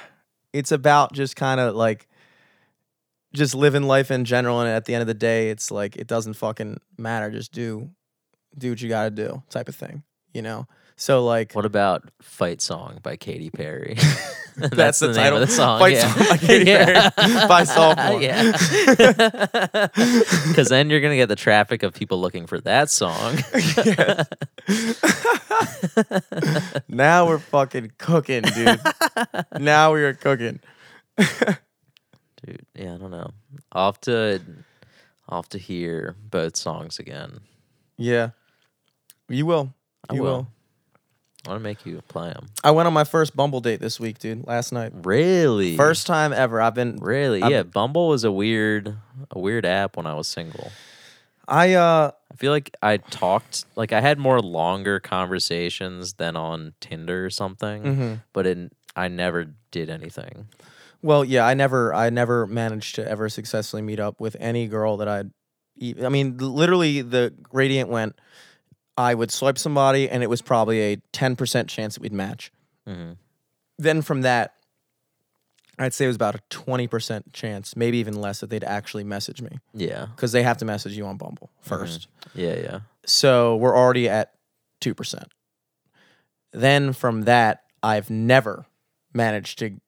[0.52, 2.08] it's about just kind of like
[3.32, 6.06] just living life in general and at the end of the day it's like it
[6.06, 7.88] doesn't fucking matter just do
[8.58, 10.02] do what you got to do type of thing
[10.34, 10.66] you know
[11.02, 13.96] so like What about "Fight Song" by Katy Perry?
[14.56, 15.42] That's the name title.
[15.42, 15.80] of the song.
[15.80, 16.12] Fight yeah.
[16.12, 16.94] Song by Katy Perry
[17.48, 18.20] by Sophomore.
[18.22, 18.52] yeah.
[20.48, 23.36] Because then you're gonna get the traffic of people looking for that song.
[26.88, 28.80] now we're fucking cooking dude
[29.58, 30.60] now we are cooking
[31.16, 33.30] Dude, yeah, I don't know.
[33.70, 34.40] I'll have to,
[35.28, 37.40] I'll have to hear both songs again.
[37.96, 38.30] yeah
[39.28, 39.74] you will
[40.08, 40.30] I you will.
[40.30, 40.48] will.
[41.46, 42.48] I want to make you apply them.
[42.62, 44.46] I went on my first Bumble date this week, dude.
[44.46, 45.76] Last night, Really?
[45.76, 46.60] first time ever.
[46.60, 47.42] I've been Really?
[47.42, 47.62] I'm- yeah.
[47.64, 48.96] Bumble was a weird,
[49.30, 50.70] a weird app when I was single.
[51.48, 56.74] I uh I feel like I talked, like I had more longer conversations than on
[56.80, 58.20] Tinder or something, mhm.
[58.32, 60.46] but it, I never did anything.
[61.02, 64.96] well, yeah, I never I never managed to ever successfully meet up with any girl
[64.98, 65.30] that I'd
[65.76, 68.14] e- I mean, literally the gradient went
[68.96, 72.52] I would swipe somebody and it was probably a 10% chance that we'd match.
[72.86, 73.12] hmm
[73.78, 74.54] Then from that
[75.78, 79.40] I'd say it was about a 20% chance, maybe even less that they'd actually message
[79.40, 80.08] me Yeah.
[80.16, 82.54] cuz they have to message you on Bumble 1st Yeah.
[82.56, 82.80] Yeah.
[83.06, 84.34] So we're already at
[84.80, 85.24] 2%.
[86.52, 88.66] Then from that, I've never
[89.14, 89.80] managed to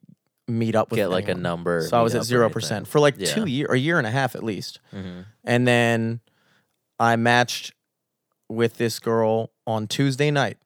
[0.49, 1.87] meet up with Get like a number.
[1.89, 3.35] So I was at 0% for like Yeah.
[3.35, 4.81] two year, a year and a half at least.
[4.91, 6.21] hmm And then
[6.99, 7.73] I matched
[8.49, 10.59] with this girl on Tuesday night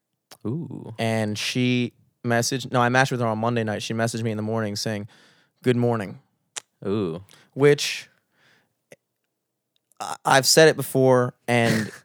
[0.47, 0.95] Ooh.
[0.99, 1.93] and she
[2.25, 3.83] messaged, no, I matched with her on Monday night.
[3.83, 5.09] She messaged me in the morning saying,
[5.63, 6.19] good morning,
[6.87, 7.23] Ooh.
[7.55, 8.09] which
[10.01, 11.91] I- I've said it before and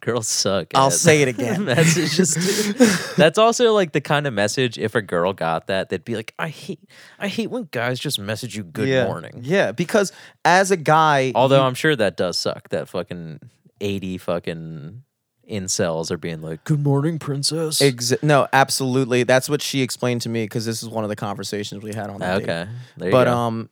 [0.00, 0.68] Girls suck.
[0.76, 1.64] I'll at say it again.
[1.64, 3.14] messages.
[3.16, 4.78] That's also like the kind of message.
[4.78, 6.80] If a girl got that, they'd be like, "I hate,
[7.18, 9.06] I hate when guys just message you good yeah.
[9.06, 10.12] morning." Yeah, because
[10.44, 12.68] as a guy, Although I'm sure that does suck.
[12.68, 13.40] That fucking
[13.80, 15.02] eighty fucking
[15.50, 17.80] incels are being like, "Good morning, princess."
[18.22, 19.22] No, absolutely.
[19.22, 22.10] That's what she explained to me because this is one of the conversations we had
[22.10, 22.42] on the date.
[22.42, 23.32] okay, But go.
[23.34, 23.70] um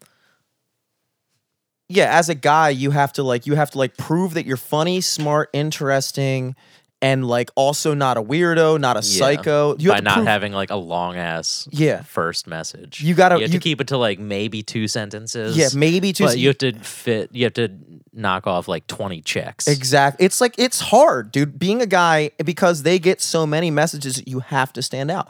[1.89, 4.57] yeah, as a guy, you have to like you have to like prove that you're
[4.57, 6.57] funny, smart, interesting,
[7.03, 9.19] and like also not a weirdo, not a Yeah.
[9.19, 9.77] psycho.
[9.79, 12.03] You by not prove- having like a long ass Yeah.
[12.03, 15.57] first message, You gotta- you have you- to keep it to like maybe two sentences.
[15.57, 17.31] Yeah, maybe two But you have to fit.
[17.33, 17.69] You have to
[18.15, 19.69] knock off like twenty checks.
[19.69, 20.25] Exactly.
[20.25, 21.59] It's like it's hard, dude.
[21.59, 25.29] Being a guy because they get so many messages, you have to stand out.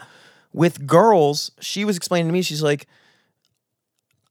[0.53, 2.87] With girls, she was explaining to me, she's like,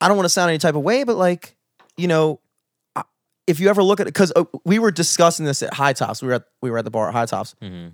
[0.01, 1.55] I don't want to sound any type of way, but like,
[1.97, 2.41] you know,
[3.47, 4.33] if you ever look at it, because
[4.65, 6.23] we were discussing this at High Tops.
[6.23, 7.93] We were at we were at the bar at High Tops, Mhm.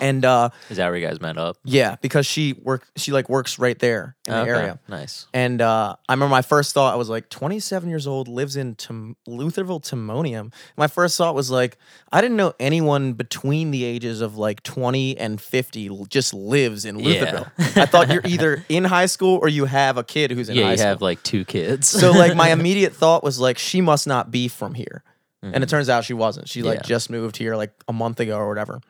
[0.00, 1.56] And uh, Is that where you guys met up?
[1.64, 4.78] yeah, because she work she like works right there in the Okay, area.
[4.88, 5.26] Nice.
[5.34, 8.74] And uh, I remember my first thought, I was like, 27 years old, lives in
[8.76, 10.52] Tim- Lutherville, Timonium.
[10.76, 11.76] My first thought was like,
[12.12, 16.84] I didn't know anyone between the ages of like 20 and 50 l- just lives
[16.84, 17.24] in Yeah.
[17.24, 17.76] Lutherville.
[17.82, 20.64] I thought you're either in high school or you have a kid who's in yeah,
[20.64, 20.88] high you school.
[20.88, 21.88] have like two kids.
[21.88, 25.02] so like my immediate thought was like, she must not be from here.
[25.44, 26.48] And it turns out she wasn't.
[26.48, 26.84] She like Mm-hmm.
[26.84, 26.94] Yeah.
[26.94, 28.80] just moved here like a month ago or whatever.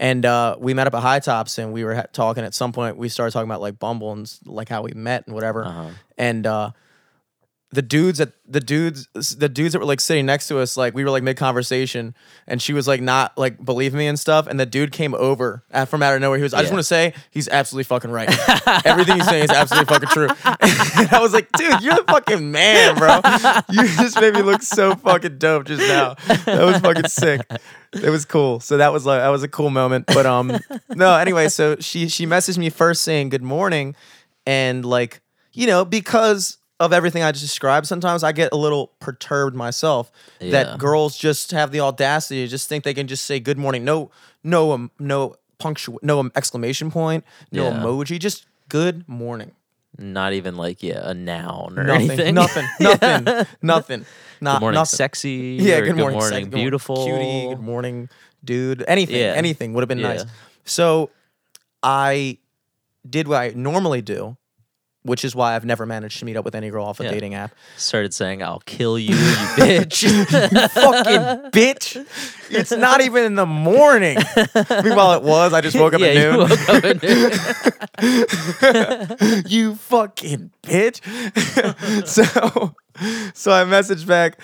[0.00, 2.42] And uh, we met up at High Tops, and we were ha- talking.
[2.42, 5.34] At some point, we started talking about like Bumble and like how we met and
[5.34, 5.90] whatever Uh-huh.
[6.16, 6.70] and uh
[7.72, 9.06] the dudes at the dudes
[9.36, 12.16] the dudes that were like sitting next to us like we were like mid conversation
[12.48, 15.62] and she was like not like believing me and stuff and the dude came over
[15.72, 16.36] uh, from out of nowhere.
[16.36, 16.74] He was I just Yeah.
[16.74, 18.28] want to say he's absolutely fucking right.
[18.84, 20.26] Everything he's saying is absolutely fucking true.
[20.44, 23.20] And I was like dude you're the fucking man bro.
[23.70, 26.14] You just made me look so fucking dope just now.
[26.46, 27.40] That was fucking sick.
[27.92, 28.58] It was cool.
[28.58, 30.06] So that was like that was a cool moment.
[30.08, 30.58] But um
[30.88, 33.94] no anyway so she she messaged me first saying good morning
[34.44, 35.20] and like
[35.52, 40.10] you know because of everything i just described sometimes i get a little perturbed myself
[40.40, 40.50] Yeah.
[40.64, 43.84] that girls just have the audacity to just think they can just say good morning
[43.84, 44.10] no
[44.42, 47.74] no um, no punctual no um, exclamation point no Yeah.
[47.78, 49.52] emoji just good morning
[49.98, 52.34] Not even like yeah a noun or nothing anything.
[52.34, 54.06] nothing nothing nothing
[54.40, 54.96] not Good morning, nothing.
[54.96, 55.58] sexy.
[55.60, 56.96] yeah good morning Good morning, good morning, beautiful.
[57.04, 58.08] cutie good morning
[58.42, 59.34] dude anything Yeah.
[59.36, 60.24] anything would have been nice
[60.64, 61.10] so
[61.82, 62.38] i
[63.08, 64.36] did what i normally do
[65.02, 67.10] which is why i've never managed to meet up with any girl off a Yeah.
[67.12, 69.20] dating app Started saying, "I'll kill you, you
[69.56, 70.02] bitch."
[70.50, 72.06] You fucking bitch.
[72.50, 74.18] It's not even in the morning.
[74.84, 75.52] Meanwhile, it was.
[75.52, 76.32] I just woke up yeah, at noon.
[76.34, 77.02] You, woke up at
[79.50, 79.74] noon.
[79.76, 82.06] fucking bitch.
[82.06, 82.74] so,
[83.34, 84.40] so I messaged back,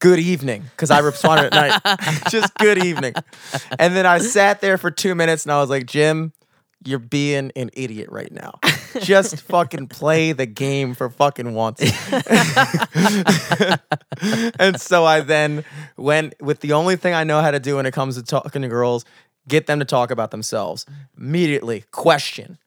[0.00, 1.98] "Good evening," because I responded at night,
[2.30, 3.14] just "Good evening,"
[3.78, 6.32] and then I sat there for two minutes and I was like, "Jim."
[6.84, 8.60] You're being an idiot right now.
[9.00, 11.80] Just fucking play the game for fucking once.
[14.58, 15.64] and so I then
[15.96, 18.62] went with the only thing I know how to do when it comes to talking
[18.62, 19.04] to girls,
[19.48, 20.86] get them to talk about themselves.
[21.18, 22.58] Immediately, question.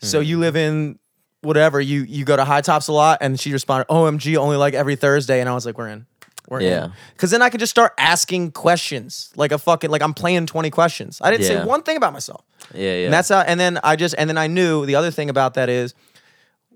[0.00, 0.26] So hmm.
[0.26, 0.98] you live in
[1.42, 4.74] whatever, you you go to High Tops a lot, and she responded, OMG, only like
[4.74, 5.40] every Thursday.
[5.40, 6.06] And I was like, We're in.
[6.48, 6.84] We're Yeah.
[6.86, 6.92] in.
[7.16, 9.30] Cause then I could just start asking questions.
[9.36, 11.18] Like a fucking like I'm playing 20 questions.
[11.22, 11.60] I didn't Yeah.
[11.60, 12.42] say one thing about myself.
[12.74, 13.04] Yeah, yeah.
[13.04, 15.54] And that's how and then I just and then I knew the other thing about
[15.54, 15.94] that is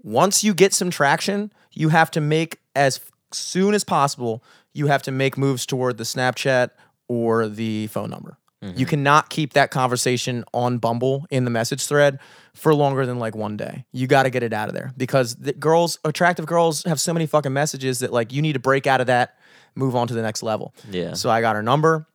[0.03, 3.01] once you get some traction, you have to make as
[3.33, 6.71] soon as possible, you have to make moves toward the Snapchat
[7.09, 8.39] or the phone number.
[8.63, 8.85] You mm-hmm.
[8.85, 12.21] cannot keep that conversation on Bumble in the message thread
[12.55, 13.87] for longer than like one day.
[13.91, 17.13] You got to get it out of there because the girls, attractive girls, have so
[17.13, 19.37] many fucking messages that like you need to break out of that,
[19.75, 20.75] move on to the next level.
[20.91, 21.15] Yeah.
[21.15, 22.07] So I got her number,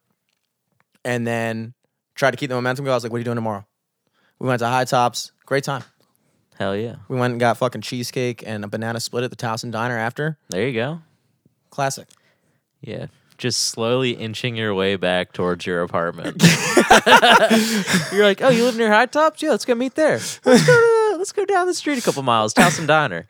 [1.03, 1.73] and then
[2.15, 2.93] tried to keep the momentum going.
[2.93, 3.65] I was like, "What are you doing tomorrow?"
[4.39, 5.31] We went to High Tops.
[5.45, 5.83] Great time.
[6.57, 6.95] Hell yeah.
[7.07, 10.37] We went and got fucking cheesecake and a banana split at the Towson Diner after.
[10.49, 11.01] There you go.
[11.69, 12.07] Classic.
[12.81, 13.07] Yeah.
[13.37, 16.41] Just slowly inching your way back towards your apartment.
[18.11, 19.43] You're like, oh, you live near High Tops?
[19.43, 20.13] Yeah, let's go meet there.
[20.13, 20.96] Let's go, to,
[21.27, 23.27] let's go down the street a couple miles, Towson Diner,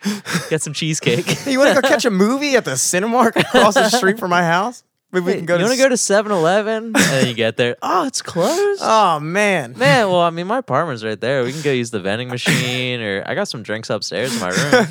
[0.52, 1.26] get some cheesecake.
[1.26, 4.30] Hey, you want to go catch a movie at the Cinemark across the street from
[4.30, 4.84] my house?
[5.12, 5.64] Maybe we can go you to.
[5.66, 6.86] want to go to 7 Eleven?
[6.88, 7.76] And then you get there.
[7.82, 8.82] Oh, it's closed?
[8.84, 11.44] Oh man, Man, well, I mean, my apartment's right there.
[11.44, 14.50] We can go use the vending machine, or I got some drinks upstairs in my
[14.50, 14.88] room.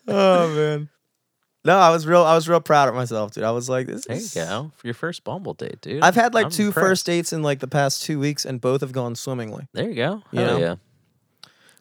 [0.08, 0.88] oh man.
[1.64, 2.22] No, I was real.
[2.22, 3.44] I was real proud of myself, dude.
[3.44, 4.70] I was like, "This There you is." go.
[4.76, 6.02] For your first Bumble date, dude.
[6.02, 6.86] I've had like I'm two impressed.
[6.86, 9.66] first dates in like the past two weeks, and both have gone swimmingly.
[9.74, 10.22] There you go.
[10.30, 10.58] You Hell know?
[10.64, 10.74] yeah.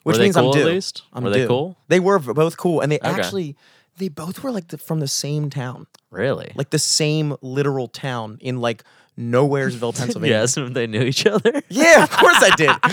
[0.03, 0.67] Which they means cool I'm due.
[0.67, 1.03] at least?
[1.13, 1.47] I'm Were they due.
[1.47, 1.77] cool?
[1.89, 3.09] They were both cool, and they Okay.
[3.09, 3.55] actually,
[3.97, 6.51] they both were like the, from the same town, Really?
[6.55, 8.83] like the same literal town in like
[9.19, 10.37] Nowheresville, Pennsylvania.
[10.37, 11.61] yes, they knew each other.
[11.69, 12.69] Yeah, of course I did.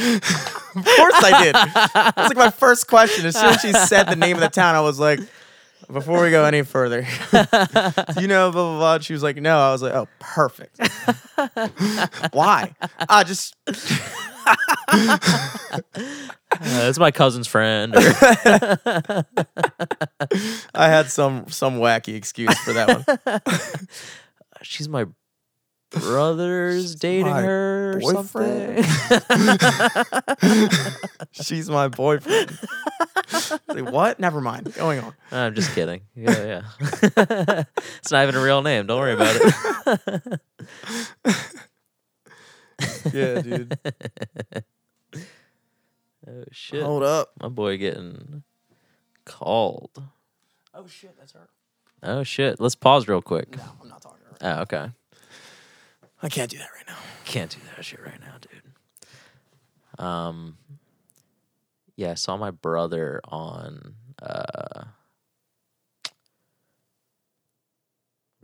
[0.77, 1.55] of course I did.
[1.55, 3.27] That's like my first question.
[3.27, 5.21] As soon as she said the name of the town, I was like,
[5.93, 7.01] before we go any further,
[8.21, 8.99] you know blah blah blah?
[9.01, 9.59] She was like, no.
[9.59, 10.79] I was like, oh, perfect.
[12.33, 12.75] Why?
[13.09, 13.55] I just
[16.57, 17.95] Uh, it's my cousin's friend.
[17.97, 17.99] or-
[20.75, 23.41] I had some some wacky excuse for that one.
[24.63, 25.07] She's my
[26.01, 28.85] brother's dating my her or boyfriend.
[28.85, 30.71] something.
[31.33, 32.59] She's my boyfriend.
[33.69, 34.21] Like, what?
[34.21, 34.75] Never mind.
[34.75, 35.15] Going on.
[35.33, 36.03] I'm just kidding.
[36.15, 36.63] Yeah, yeah.
[37.99, 38.87] it's not even a real name.
[38.87, 40.41] Don't worry about it.
[43.13, 43.79] Yeah, dude.
[46.27, 46.83] Oh shit.
[46.83, 47.33] Hold up.
[47.41, 48.43] My boy getting
[49.25, 50.03] called.
[50.75, 51.49] Oh shit, that's her.
[52.03, 52.61] Oh shit.
[52.61, 53.57] Let's pause real quick.
[53.57, 54.57] No, I'm not talking to her.
[54.59, 54.91] Oh, okay.
[56.25, 56.97] I can't do that right now.
[57.25, 60.05] Can't do that shit right now, dude.
[60.05, 60.57] Um
[61.97, 64.85] Yeah, I saw my brother on uh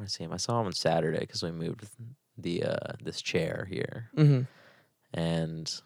[0.00, 0.32] I see him.
[0.32, 1.86] I saw him on Saturday because we moved
[2.38, 4.10] the uh this chair here.
[4.16, 4.42] Mm-hmm.
[5.18, 5.80] and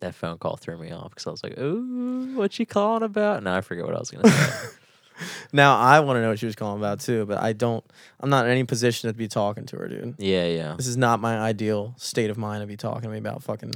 [0.00, 3.42] that phone call threw me off because I was like, "Ooh, what you calling about?"
[3.44, 4.68] No, I forget what I was gonna say.
[5.52, 7.84] Now I want to know what she was calling about too, but I don't.
[8.20, 10.14] I'm not in any position to be talking to her, dude.
[10.18, 10.74] yeah, yeah.
[10.76, 13.74] This is not my ideal state of mind to be talking to me about fucking.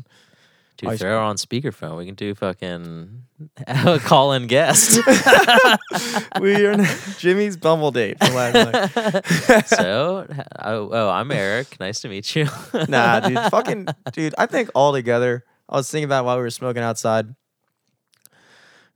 [0.79, 1.97] Dude, Ice throw her on speakerphone.
[1.97, 3.23] We can do fucking
[3.67, 4.99] a call in guest.
[6.41, 6.77] we are
[7.19, 9.67] Jimmy's Bumble date from last night.
[9.69, 10.27] so,
[10.59, 11.81] oh, oh, I'm Eric.
[11.81, 12.47] Nice to meet you.
[12.89, 14.35] nah, dude, fucking dude.
[14.37, 17.35] I think all together, I was thinking about while we were smoking outside.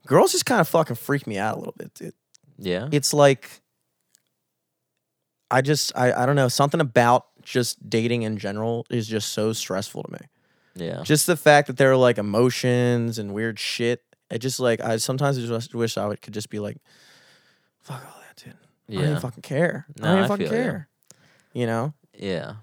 [0.05, 2.13] Girls just kind of fucking freak me out a little bit, dude.
[2.61, 3.61] Yeah, It's like
[5.49, 9.51] I just I I don't know something about just dating in general is just so
[9.51, 10.19] stressful to me.
[10.75, 14.03] yeah, Just the fact that there are like emotions and weird shit.
[14.29, 16.77] It just like I sometimes just wish I would could just be like,
[17.81, 18.53] fuck all that, dude.
[18.53, 19.85] I don't yeah, even fucking care.
[19.99, 20.87] I don't even I fucking care.
[21.53, 21.93] You know?
[22.15, 22.53] yeah.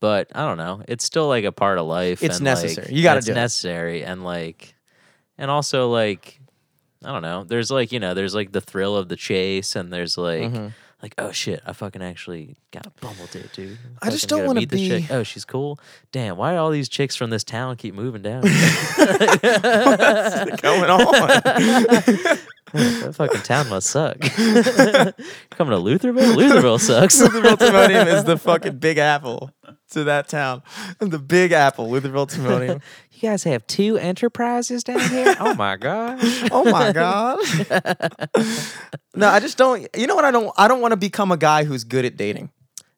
[0.00, 0.82] But I don't know.
[0.88, 2.22] It's still like a part of life.
[2.22, 2.94] It's and, like, necessary.
[2.94, 3.36] You gotta it's do it.
[3.36, 4.74] necessary, and like,
[5.38, 6.40] and also like,
[7.04, 7.44] I don't know.
[7.44, 10.72] There's like you know, there's like the thrill of the chase, and there's like, Mhm.
[11.02, 13.78] like oh shit, I fucking actually got a bumble date, dude.
[14.02, 15.08] I just don't wanna meet this chick.
[15.08, 15.78] be- Oh, she's cool.
[16.12, 18.42] Damn, why do all these chicks from this town keep moving down?
[18.96, 21.42] What's going on?
[22.72, 24.18] that fucking town must suck.
[24.20, 25.16] Coming to
[25.78, 26.34] Lutherville?
[26.34, 27.20] Lutherville sucks.
[27.20, 29.50] Lutherville Timonium is the fucking big apple
[29.90, 30.62] to that town.
[30.98, 32.82] The big apple, Lutherville Timonium.
[33.14, 35.34] You guys have two enterprises down here?
[35.40, 36.18] Oh my god.
[36.50, 37.38] Oh my god.
[39.14, 39.86] no, I just don't.
[39.96, 40.24] You know what?
[40.24, 40.52] I don't.
[40.56, 42.50] I don't want to become a guy who's good at dating.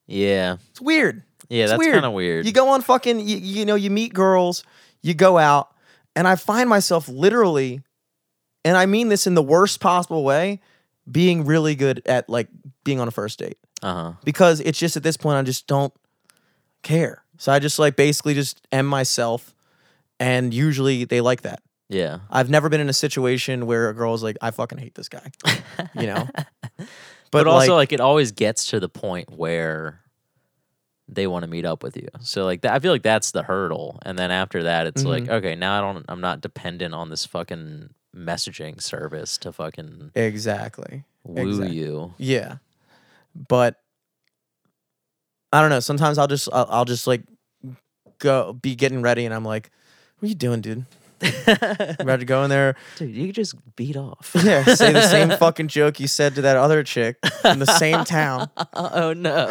[0.06, 0.56] Yeah.
[0.70, 1.22] It's weird.
[1.48, 2.46] Yeah, It's that's kind of weird.
[2.46, 4.64] You go on fucking, you, you know, you meet girls,
[5.02, 5.68] you go out,
[6.16, 7.82] and I find myself literally,
[8.64, 10.60] and I mean this in the worst possible way,
[11.10, 12.48] being really good at like
[12.82, 14.12] being on a first date uh huh.
[14.24, 15.92] because it's just at this point I just don't
[16.82, 17.22] care.
[17.38, 19.54] So I just like basically just am myself,
[20.20, 21.62] and usually they like that.
[21.88, 22.20] Yeah.
[22.30, 25.30] I've never been in a situation where a girl's like, I fucking hate this guy,
[25.94, 26.28] you know.
[27.30, 30.00] But, also, like, it always gets to the point where
[31.08, 32.08] they want to meet up with you.
[32.20, 35.24] So like that, I feel like that's the hurdle, and then after that, it's like
[35.24, 35.30] Mhm.
[35.34, 41.04] okay, now I don't, I'm not dependent on this fucking messaging service to fucking exactly.
[41.22, 41.76] woo Exactly.
[41.76, 42.14] you.
[42.18, 42.56] Yeah,
[43.48, 43.80] but
[45.52, 45.80] I don't know.
[45.80, 47.22] Sometimes I'll just I'll, I'll just like
[48.18, 49.70] go be getting ready, and I'm like,
[50.18, 50.86] "What are you doing, dude?
[51.18, 54.32] About to go in there, Dude, you could just beat off.
[54.44, 58.04] yeah, say the same fucking joke you said to that other chick in the same
[58.04, 59.48] town, oh no.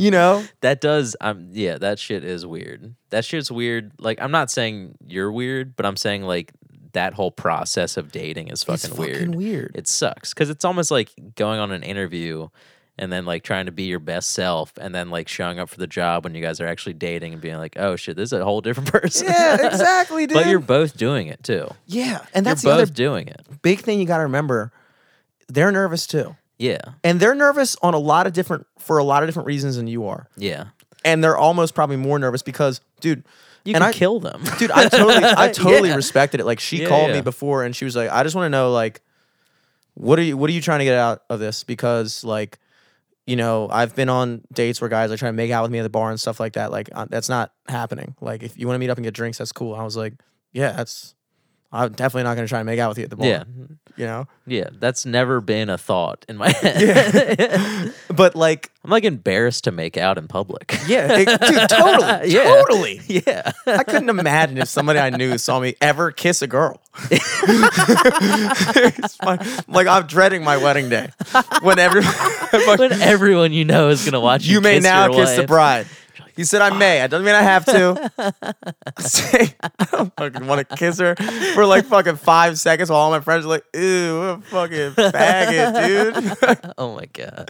[0.00, 0.44] you know?
[0.62, 2.94] that does I'm yeah, that shit is weird.
[3.10, 3.92] That shit's weird.
[3.98, 6.52] Like I'm not saying you're weird, but I'm saying like
[6.92, 9.16] that whole process of dating is fucking, it's weird.
[9.16, 9.72] fucking weird.
[9.76, 12.48] It sucks cuz it's almost like going on an interview
[12.98, 15.78] and then like trying to be your best self and then like showing up for
[15.78, 18.32] the job when you guys are actually dating and being like, "Oh shit, this is
[18.32, 20.34] a whole different person." yeah, exactly, dude.
[20.42, 21.68] but you're both doing it too.
[21.86, 23.42] yeah, and that's you're both doing it.
[23.62, 24.72] big thing you got to remember.
[25.48, 26.36] They're nervous too.
[26.58, 26.78] Yeah.
[27.02, 29.86] And they're nervous on a lot of different for a lot of different reasons than
[29.88, 30.28] you are.
[30.36, 30.66] Yeah.
[31.04, 33.24] And they're almost probably more nervous because, dude,
[33.64, 34.42] You And can I- kill them.
[34.58, 35.96] dude, I totally I totally Yeah.
[35.96, 36.44] respected it.
[36.46, 37.16] Like she Yeah, called yeah.
[37.16, 39.00] me before and she was like, I just want to know like
[39.94, 41.64] what are you what are you trying to get out of this?
[41.64, 42.58] Because like
[43.26, 45.78] you know, I've been on dates where guys are trying to make out with me
[45.78, 46.70] at the bar and stuff like that.
[46.70, 48.14] Like uh, that's not happening.
[48.20, 49.74] Like if you want to meet up and get drinks, that's cool.
[49.74, 50.14] I was like,
[50.52, 51.13] yeah, that's
[51.74, 53.26] I'm definitely not going to try and make out with you at the bar.
[53.26, 53.44] yeah.
[53.96, 54.28] you know.
[54.46, 57.92] Yeah, that's never been a thought in my head.
[58.14, 60.78] But like, I'm like embarrassed to make out in public.
[60.86, 62.44] yeah, it- dude, totally, Yeah.
[62.44, 63.00] totally.
[63.08, 63.50] yeah.
[63.66, 66.80] I couldn't imagine if somebody I knew saw me ever kiss a girl.
[69.22, 71.08] My- like I'm dreading my wedding day
[71.62, 75.14] when every when everyone you know is gonna watch you, you may kiss now your
[75.24, 75.86] kiss the bride.
[76.36, 77.00] He said I may.
[77.02, 78.10] It doesn't mean I have to.
[78.98, 81.14] Say, I don't fucking want to kiss her
[81.54, 85.12] for like fucking five seconds while all my friends are like, ew, what a fucking
[85.12, 86.74] faggot, dude.
[86.78, 87.46] Oh my god,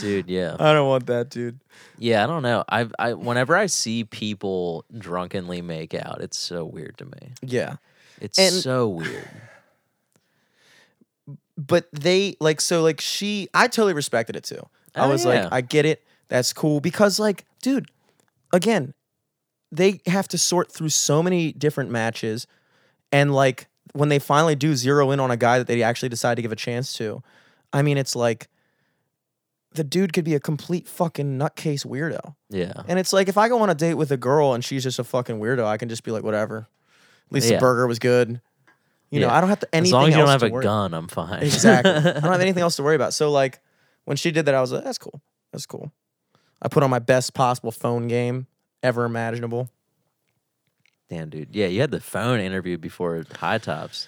[0.00, 0.28] dude.
[0.28, 1.60] Yeah, I don't want that, dude.
[1.98, 2.22] yeah.
[2.24, 2.64] I don't know.
[2.68, 7.32] I, I, whenever I see people drunkenly make out, it's so weird to me.
[7.42, 7.76] Yeah.
[8.20, 9.28] It's And- so weird.
[11.56, 14.62] but they like so like she I totally respected it too.
[14.94, 15.44] I Oh, was yeah.
[15.44, 16.02] like, I get it.
[16.30, 17.90] That's cool because like, dude,
[18.52, 18.94] again,
[19.70, 22.46] they have to sort through so many different matches
[23.12, 26.36] and like when they finally do zero in on a guy that they actually decide
[26.36, 27.22] to give a chance to,
[27.72, 28.48] I mean it's like
[29.72, 32.34] the dude could be a complete fucking nutcase weirdo.
[32.48, 34.82] Yeah, And it's like if I go on a date with a girl and she's
[34.82, 36.66] just a fucking weirdo, I can just be like, whatever.
[37.26, 37.56] At least Yeah.
[37.56, 38.40] the burger was good.
[39.10, 39.36] You know, Yeah.
[39.36, 39.90] I don't have to anything.
[39.90, 41.42] as long as you don't else have to a worry- gun, I'm fine.
[41.42, 41.92] Exactly.
[41.92, 43.14] I don't have anything else to worry about.
[43.14, 43.60] So like
[44.06, 45.20] when she did that, I was like, that's cool.
[45.52, 45.92] That's cool.
[46.62, 48.46] I put on my best possible phone game
[48.82, 49.70] ever imaginable.
[51.08, 51.54] Damn, dude.
[51.54, 54.06] Yeah, you had the phone interview before High Tops.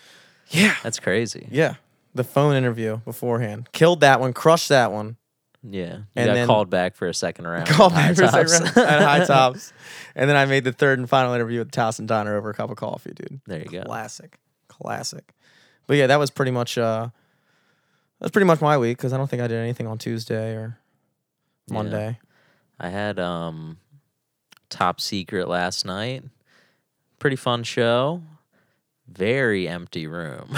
[0.48, 0.74] Yeah.
[0.82, 1.48] That's crazy.
[1.50, 1.74] Yeah.
[2.14, 3.68] The phone interview beforehand.
[3.72, 5.16] Killed that one, crushed that one.
[5.64, 7.68] Yeah, you And got then- called back for a second round.
[7.68, 9.72] Called back for a second round at high tops.
[10.14, 12.70] And then I made the third and final interview with Towson Diner over a cup
[12.70, 13.40] of coffee, dude.
[13.46, 13.82] there you go.
[13.84, 14.36] Classic.
[14.68, 15.32] Classic.
[15.86, 19.16] But yeah, that was pretty much uh that was pretty much my week because I
[19.16, 20.78] don't think I did anything on Tuesday or
[21.70, 22.12] Yeah.
[22.80, 22.94] Monday.
[22.94, 23.78] I had um
[24.68, 26.24] Top Secret last night.
[27.18, 28.22] Pretty fun show.
[29.08, 30.48] Very empty room.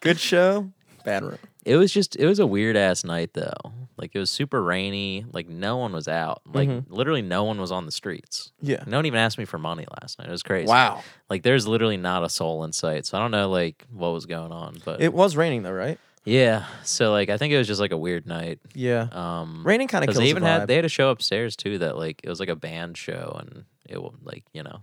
[0.00, 0.70] Good show.
[1.04, 1.38] Bad room.
[1.64, 3.72] it was just it was a weird ass night though.
[3.96, 5.24] Like it was super rainy.
[5.32, 6.42] Like no one was out.
[6.46, 6.84] Like Mhm.
[6.88, 8.52] literally no one was on the streets.
[8.60, 8.84] Yeah.
[8.86, 10.28] No one even asked me for money last night.
[10.28, 10.68] It was crazy.
[10.68, 11.02] Wow.
[11.28, 13.06] Like there's literally not a soul in sight.
[13.06, 14.76] So I don't know like what was going on.
[14.84, 15.98] But It was raining though, right?
[16.24, 16.66] Yeah.
[16.84, 18.60] So like I think it was just like a weird night.
[18.74, 19.08] Yeah.
[19.12, 21.78] Um Raining kind of kills they even the had they had a show upstairs too
[21.78, 24.80] that like it was like a band show and it will like you know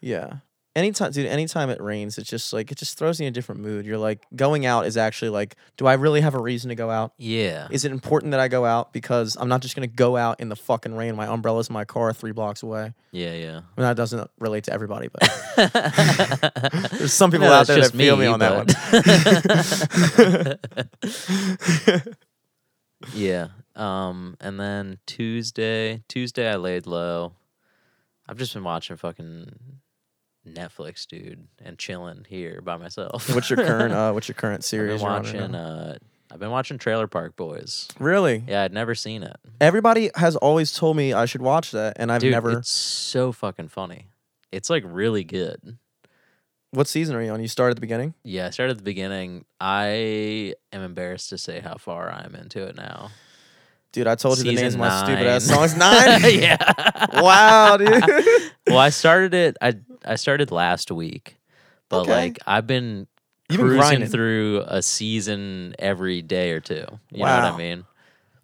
[0.00, 0.38] yeah.
[0.78, 1.26] Anytime, dude.
[1.26, 3.84] Anytime it rains, it's just like it just throws you in a different mood.
[3.84, 6.88] You're like going out is actually like, do I really have a reason to go
[6.90, 7.12] out?
[7.18, 10.40] yeah Is it important that I go out because I'm not just gonna go out
[10.40, 11.16] in the fucking rain?
[11.16, 12.94] My umbrella's in my car three blocks away.
[13.10, 13.56] yeah yeah.
[13.56, 15.22] I mean, that doesn't relate to everybody, but
[16.92, 18.66] there's some people No, out there that just feel me, on that one.
[22.04, 22.08] one.
[23.14, 23.48] yeah.
[23.76, 27.32] Um, and then Tuesday, Tuesday I laid low.
[28.28, 29.52] I've just been watching fucking
[30.54, 33.32] Netflix, dude, and chilling here by myself.
[33.34, 33.92] what's your current?
[33.94, 35.00] Uh, what's your current I've series?
[35.00, 35.98] you're watching uh,
[36.30, 37.88] I've been watching Trailer Park Boys.
[37.98, 38.44] Really?
[38.46, 39.36] Yeah, I'd never seen it.
[39.60, 42.58] Everybody has always told me I should watch that, and I've Dude, never.
[42.58, 44.06] it's so fucking funny.
[44.52, 45.78] It's like really good.
[46.70, 47.40] What season are you on?
[47.40, 48.12] You started at the beginning.
[48.24, 49.46] Yeah, I started at the beginning.
[49.58, 53.10] I am embarrassed to say how far I'm into it now.
[53.92, 55.76] Dude, I told you the names of my stupid ass songs.
[55.76, 56.20] Nine.
[56.40, 56.56] yeah.
[57.20, 58.04] wow, dude.
[58.66, 59.56] well, I started it.
[59.62, 59.74] I
[60.04, 61.36] I started last week,
[61.88, 62.10] but Okay.
[62.12, 63.06] like I've been
[63.50, 64.08] You've been cruising grinding.
[64.10, 66.74] through a season every day or two.
[66.74, 67.54] You know what Wow.
[67.54, 67.84] I mean?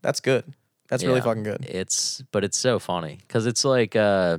[0.01, 0.45] That's good.
[0.89, 1.65] That's really fucking good.
[1.67, 4.39] It's but it's so funny because it's like uh,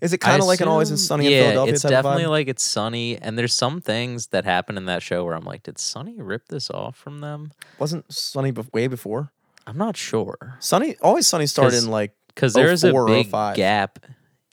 [0.00, 2.26] Is it kind of like an Always in assume- Sunny in yeah, Philadelphia it's definitely
[2.26, 5.62] like it's sunny, and there's some things that happen in that show where I'm like,
[5.62, 7.52] did Sunny rip this off from them?
[7.78, 9.30] Wasn't Sunny bef- way before?
[9.66, 13.56] I'm not sure Sunny, Always Sunny started in like because there's a 04 big 05.
[13.56, 13.98] gap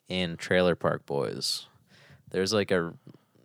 [0.08, 1.66] in Trailer Park Boys.
[2.30, 2.92] There's like a,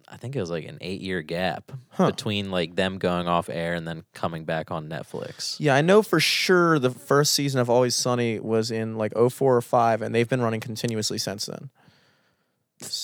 [0.10, 2.08] I think it was like an eight year gap Huh.
[2.12, 5.56] between like them going off air and then coming back on Netflix.
[5.60, 9.56] Yeah, I know for sure the first season of Always Sunny was in like 04
[9.58, 11.70] or 5, and they've been running continuously since then.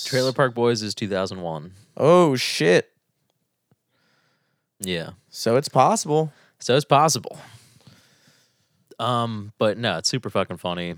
[0.06, 1.72] Trailer Park Boys is 2001.
[1.98, 2.92] Oh, shit.
[4.80, 5.12] Yeah.
[5.30, 6.32] So it's possible.
[6.60, 7.38] So it's possible.
[9.00, 10.96] Um, but no, it's super fucking funny,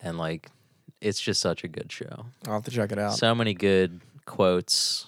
[0.00, 0.48] and like,
[1.00, 2.26] it's just such a good show.
[2.46, 3.14] I'll have to check it out.
[3.14, 5.06] So many good quotes.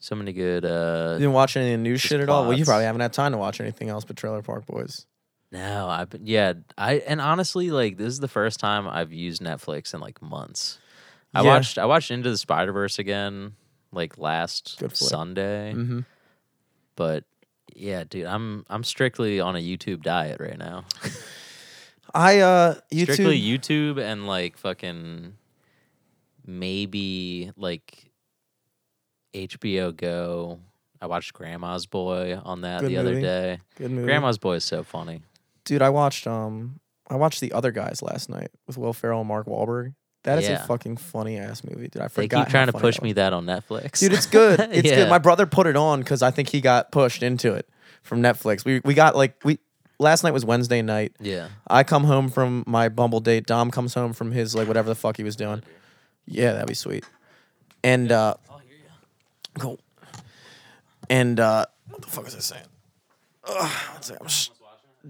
[0.00, 0.66] So many good.
[0.66, 2.42] uh you didn't watch any new shit at all?
[2.42, 2.68] Well, you plots.
[2.68, 5.06] probably haven't had time to watch anything else but Trailer Park Boys.
[5.50, 6.52] No, I've been yeah.
[6.76, 10.78] I and honestly, like this is the first time I've used Netflix in like months.
[11.34, 11.54] I Yeah.
[11.54, 13.54] watched I watched Into the Spider Verse again
[13.92, 16.00] like last Sunday, Mm-hmm.
[16.96, 17.24] but
[17.74, 20.84] yeah, dude, I'm I'm strictly on a YouTube diet right now.
[22.16, 23.02] I, uh, YouTube.
[23.14, 25.34] Strictly YouTube and like fucking
[26.46, 28.10] maybe like
[29.34, 30.60] HBO Go.
[31.00, 33.60] I watched Grandma's Boy on that Good the other day.
[33.76, 34.06] Good movie.
[34.06, 35.22] Grandma's Boy is so funny.
[35.64, 36.78] Dude, I watched, um,
[37.08, 39.94] I watched The Other Guys last night with Will Ferrell and Mark Wahlberg.
[40.24, 40.62] That is Yeah.
[40.62, 42.02] a fucking funny ass movie, dude.
[42.02, 42.46] I They forgot.
[42.46, 44.00] keep trying to funny push that me that on Netflix.
[44.00, 44.58] Dude, it's good.
[44.72, 44.96] It's Yeah.
[44.96, 45.08] good.
[45.10, 47.68] My brother put it on because I think he got pushed into it
[48.02, 48.64] from Netflix.
[48.64, 49.58] We we got like we
[49.98, 51.12] last night was Wednesday night.
[51.20, 51.48] Yeah.
[51.68, 53.46] I come home from my Bumble date.
[53.46, 55.62] Dom comes home from his like whatever the fuck he was doing.
[56.26, 57.04] Yeah, that'd be sweet.
[57.82, 58.34] And uh
[59.58, 59.78] cool.
[61.10, 62.64] And uh what the fuck was I saying?
[63.46, 64.48] Ugh, one second, I'm sh-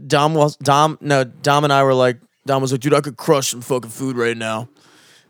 [0.09, 3.17] Dom was Dom no, Dom and I were like Dom was like, dude, I could
[3.17, 4.69] crush some fucking food right now.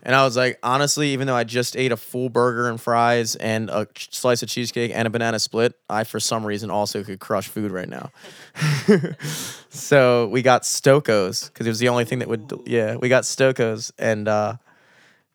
[0.05, 3.37] And I was like, honestly, even though I just ate a full burger and fries
[3.37, 7.21] and a slice of cheesecake and a banana split, I for some reason also could
[7.21, 8.11] crush food right now.
[9.71, 12.53] so we got Stokos because it was the only thing that would.
[12.67, 14.57] Yeah, we got Stokos, and uh,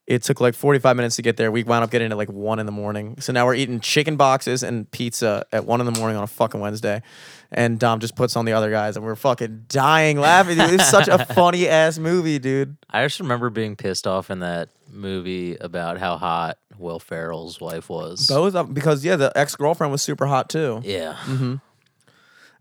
[0.09, 1.51] it took like 45 minutes to get there.
[1.51, 3.21] We wound up getting it at like one in the morning.
[3.21, 6.27] So now we're eating chicken boxes and pizza at one in the morning on a
[6.27, 7.03] fucking Wednesday.
[7.51, 10.57] And Dom just puts on the other guys, and we're fucking dying laughing.
[10.57, 10.71] Dude.
[10.71, 12.75] It's such a funny ass movie, dude.
[12.89, 17.87] I just remember being pissed off in that movie about how hot Will Ferrell's wife
[17.87, 18.25] was.
[18.27, 20.81] Both of because yeah, the ex girlfriend was super hot too.
[20.83, 21.17] Yeah.
[21.25, 21.55] Mm-hmm.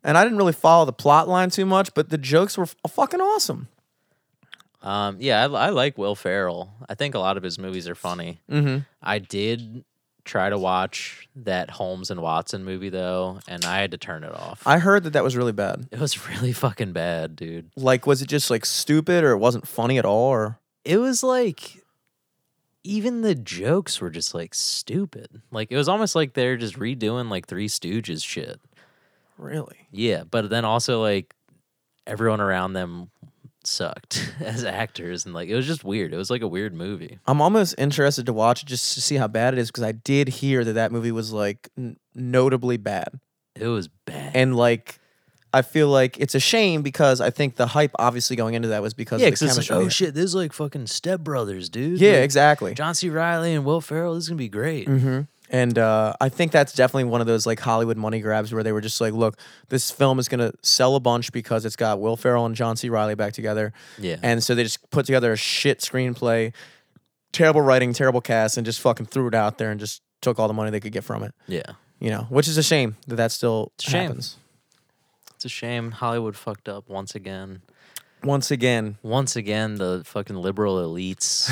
[0.05, 2.77] And I didn't really follow the plot line too much, but the jokes were f-
[2.89, 3.69] fucking awesome.
[4.83, 6.73] Um, yeah, I, I like Will Ferrell.
[6.89, 8.41] I think a lot of his movies are funny.
[8.51, 8.79] Mm-hmm.
[9.03, 9.85] I did
[10.25, 14.33] try to watch that Holmes and Watson movie though, and I had to turn it
[14.33, 14.63] off.
[14.67, 15.89] I heard that that was really bad.
[15.91, 17.71] it was really fucking bad, dude.
[17.77, 21.23] Like, was it just like stupid, or it wasn't funny at all, or It was
[21.23, 21.83] like
[22.85, 25.43] even the jokes were just like stupid.
[25.51, 28.61] Like it was almost like they're just redoing like Three Stooges shit.
[29.37, 29.89] really?
[29.91, 31.35] Yeah, but then also like
[32.07, 33.11] everyone around them
[33.69, 36.13] sucked as actors and like it was just weird.
[36.13, 37.19] It was like a weird movie.
[37.27, 39.93] I'm almost interested to watch it just to see how bad it is because I
[39.93, 43.21] did hear that that movie was like n- notably bad,
[43.55, 44.33] It was bad.
[44.35, 44.99] and like.
[45.51, 48.83] I feel like it's a shame because I think the hype obviously going into that
[48.83, 51.21] was because yeah, of the because it's like, oh shit, this is like fucking Step
[51.23, 51.99] Brothers, dude.
[52.03, 52.75] yeah, Like, exactly.
[52.75, 53.09] John C.
[53.09, 54.15] Reilly and Will Ferrell.
[54.15, 54.87] This is gonna be great.
[54.87, 58.63] hmm And uh, I think that's definitely one of those like Hollywood money grabs where
[58.63, 59.39] they were just like, look,
[59.71, 62.89] this film is gonna sell a bunch because it's got Will Ferrell and John C.
[62.91, 66.53] Reilly back together, Yeah, and so they just put together a shit screenplay,
[67.33, 70.49] terrible writing, terrible cast, and just fucking threw it out there and just took all
[70.49, 71.33] the money they could get from it.
[71.47, 71.63] yeah.
[72.01, 74.03] You know, which is a shame that that still It's shame.
[74.03, 74.37] happens.
[75.35, 77.63] It's a shame Hollywood fucked up once again.
[78.25, 81.49] Once again, Once again, the fucking liberal elites.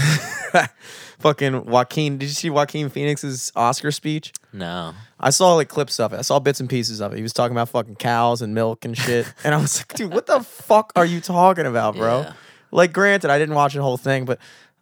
[1.19, 2.19] fucking Joaquin.
[2.19, 4.33] Did you see Joaquin Phoenix's Oscar speech?
[4.53, 6.19] no, I saw like clips of it.
[6.19, 7.17] I saw bits and pieces of it.
[7.17, 9.33] He was talking about fucking cows and milk and shit.
[9.45, 12.21] and I was like, dude, what the fuck are you talking about, bro?
[12.23, 12.33] Yeah.
[12.73, 14.39] Like, granted, I didn't watch the whole thing, but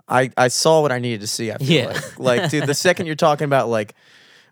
[0.09, 1.53] I, I saw what I needed to see.
[1.53, 1.87] I feel Yeah.
[2.18, 2.18] like.
[2.41, 3.95] like, dude, the second you're talking about like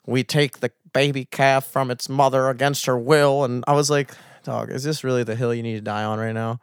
[0.07, 4.13] we take the baby calf from its mother against her will, and I was like,
[4.45, 6.61] dog, is this really the hill you need to die on right now?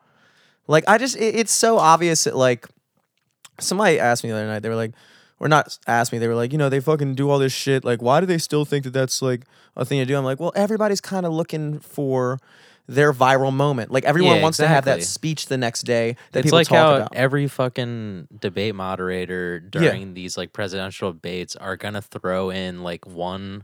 [0.70, 2.68] Like, I just, it, it's so obvious that like
[3.60, 4.60] somebody asked me the other night.
[4.62, 4.94] They were like,
[5.40, 6.18] or not asked me.
[6.20, 7.84] They were like, you know, they fucking do all this shit.
[7.84, 9.46] Like, why do they still think that that's like
[9.76, 10.18] a thing to do?
[10.18, 12.40] I'm like, well, everybody's kind of looking for
[12.88, 13.92] their viral moment.
[13.92, 16.68] Like everyone Yeah, wants to have that speech the next day that it's people like
[16.68, 17.16] talk how about.
[17.16, 23.64] every fucking debate moderator during these like presidential debates are gonna throw in like one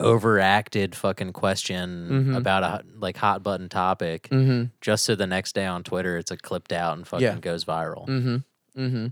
[0.00, 2.36] overacted fucking question Mhm.
[2.36, 4.66] about a like hot button topic mm-hmm.
[4.80, 7.38] just so the next day on Twitter it's a clipped out and fucking Yeah.
[7.40, 8.06] goes viral.
[8.06, 8.36] Mm-hmm.
[8.80, 9.06] Mm-hmm.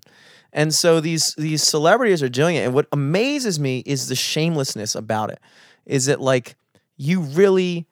[0.52, 2.60] And so these these celebrities are doing it.
[2.60, 5.40] And what amazes me is the shamelessness about it.
[5.86, 6.54] Is it like
[6.96, 7.86] you really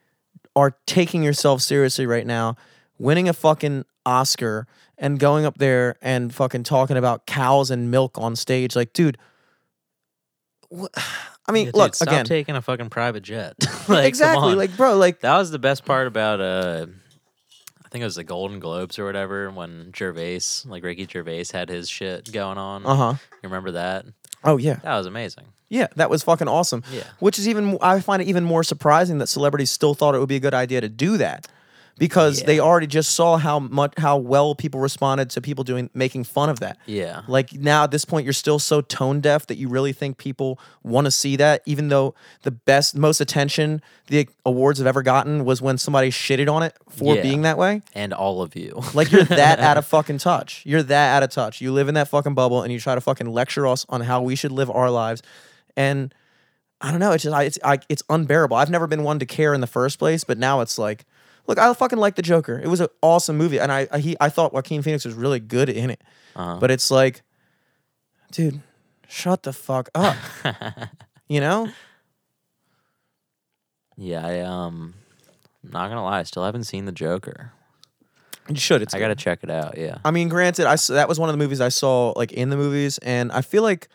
[0.55, 2.57] are taking yourself seriously right now,
[2.99, 4.67] winning a fucking Oscar
[4.97, 8.77] and going up there and fucking talking about cows and milk on stage?
[8.77, 9.19] Like, dude.
[10.73, 10.87] wh-
[11.47, 12.25] I mean, Yeah, dude, look stop again.
[12.25, 13.55] taking a fucking private jet.
[13.61, 14.57] like, come exactly, on.
[14.59, 16.87] like, bro, like, that was the best part about uh
[17.85, 21.69] I think it was the Golden Globes or whatever when Gervais, like Ricky Gervais had
[21.69, 22.85] his shit going on.
[22.87, 23.15] uh huh.
[23.43, 24.07] You remember that?
[24.43, 25.45] Oh yeah, That was amazing.
[25.69, 26.83] yeah, that was fucking awesome.
[26.93, 27.05] Yeah.
[27.21, 30.29] Which is even I find it even more surprising that celebrities still thought it would
[30.29, 31.47] be a good idea to do that.
[31.97, 36.25] Because they already just saw how much how well people responded to people doing making
[36.25, 36.79] fun of that.
[36.87, 37.23] Yeah.
[37.29, 40.59] Like now at this point you're still so tone deaf that you really think people
[40.83, 45.45] want to see that even though the best most attention the awards have ever gotten
[45.45, 47.23] was when somebody shitted on it for Yeah.
[47.23, 47.83] being that way.
[47.95, 48.83] And all of you.
[48.93, 50.63] Like you're that out of fucking touch.
[50.67, 51.61] You're that out of touch.
[51.61, 54.21] You live in that fucking bubble and you try to fucking lecture us on how
[54.21, 55.23] we should live our lives.
[55.77, 56.13] And
[56.81, 57.13] I don't know.
[57.13, 58.57] It's just I, it's I, it's unbearable.
[58.57, 61.05] I've never been one to care in the first place, but now it's like,
[61.47, 62.59] look, I fucking like the Joker.
[62.63, 65.41] It was an awesome movie, and I I, he, I thought Joaquin Phoenix was really
[65.41, 66.03] good in it.
[66.37, 66.59] Uh-huh.
[66.61, 67.23] But it's like,
[68.33, 68.61] dude,
[69.09, 70.17] shut the fuck up.
[71.29, 71.69] you know?
[73.97, 74.95] yeah, I um
[75.63, 77.53] not gonna lie, I still haven't seen the Joker.
[78.49, 78.83] You should.
[78.83, 79.05] It's I good.
[79.05, 79.99] gotta check it out, yeah.
[80.05, 82.57] I mean, granted, I that was one of the movies I saw like in the
[82.57, 83.89] movies, and I feel like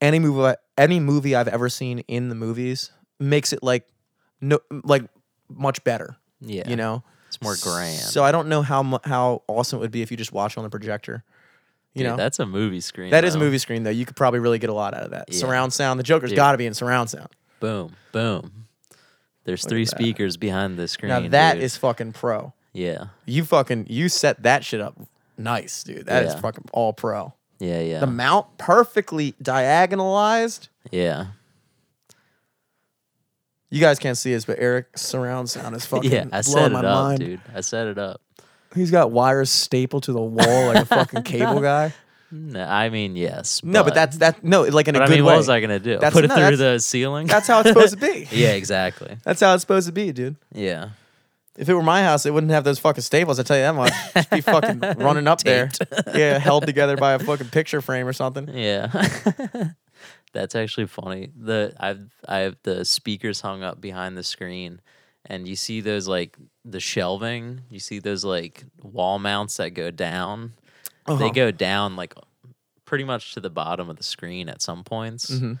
[0.00, 2.90] any movie I- any movie I've ever seen in the movies
[3.20, 3.86] makes it like
[4.40, 5.04] no like
[5.48, 6.16] much better.
[6.44, 6.68] Yeah.
[6.68, 7.98] You know, it's more grand.
[7.98, 10.58] So I don't know how mu- how awesome it would be if you just watch
[10.58, 11.24] on the projector.
[11.94, 13.10] You Dude, know, that's a movie screen.
[13.10, 13.44] that is a though.
[13.44, 13.90] movie screen though.
[13.90, 15.26] You could probably really get a lot out of that.
[15.28, 15.38] Yeah.
[15.38, 15.98] Surround sound.
[16.00, 16.36] The Joker's Dude.
[16.36, 17.28] got to be in surround sound.
[17.60, 18.66] Boom, boom.
[19.44, 19.90] There's Look at three that.
[19.90, 21.10] speakers behind the screen.
[21.10, 21.80] Now that is dude.
[21.80, 22.52] fucking pro.
[22.72, 24.98] yeah, You fucking you set that shit up
[25.36, 26.06] nice, dude.
[26.06, 26.40] That is Yeah.
[26.40, 27.34] fucking all pro.
[27.58, 30.68] yeah, yeah, The mount perfectly diagonalized.
[30.90, 31.26] yeah.
[33.72, 36.66] You guys can't see this, but Eric's surround sound is fucking yeah, I blowing set
[36.66, 37.18] it my up, mind.
[37.20, 37.40] dude.
[37.54, 38.20] I set it up.
[38.74, 41.92] He's got wires stapled to the wall like a fucking cable guy.
[42.30, 43.62] No, I mean, yes.
[43.62, 44.42] No, but that's that.
[44.42, 45.32] No, like in But a I good mean, way.
[45.32, 45.94] what was I gonna do?
[45.94, 47.26] That's- Put it no, through that's- the ceiling?
[47.26, 48.26] That's how it's supposed to be.
[48.32, 49.16] yeah, exactly.
[49.24, 50.36] That's how it's supposed to be, dude.
[50.54, 50.90] Yeah.
[51.58, 53.38] If it were my house, it wouldn't have those fucking staples.
[53.38, 53.92] I tell you that much.
[54.14, 55.70] Just be fucking running up there.
[56.14, 58.48] Yeah, held together by a fucking picture frame or something.
[58.48, 58.88] Yeah.
[60.32, 61.30] That's actually funny.
[61.38, 64.80] The I've I have the speakers hung up behind the screen
[65.26, 69.90] and you see those like the shelving, you see those like wall mounts that go
[69.90, 70.52] down.
[71.06, 71.28] They Uh-huh.
[71.30, 72.14] go down like
[72.84, 75.30] pretty much to the bottom of the screen at some points.
[75.30, 75.58] Mhm.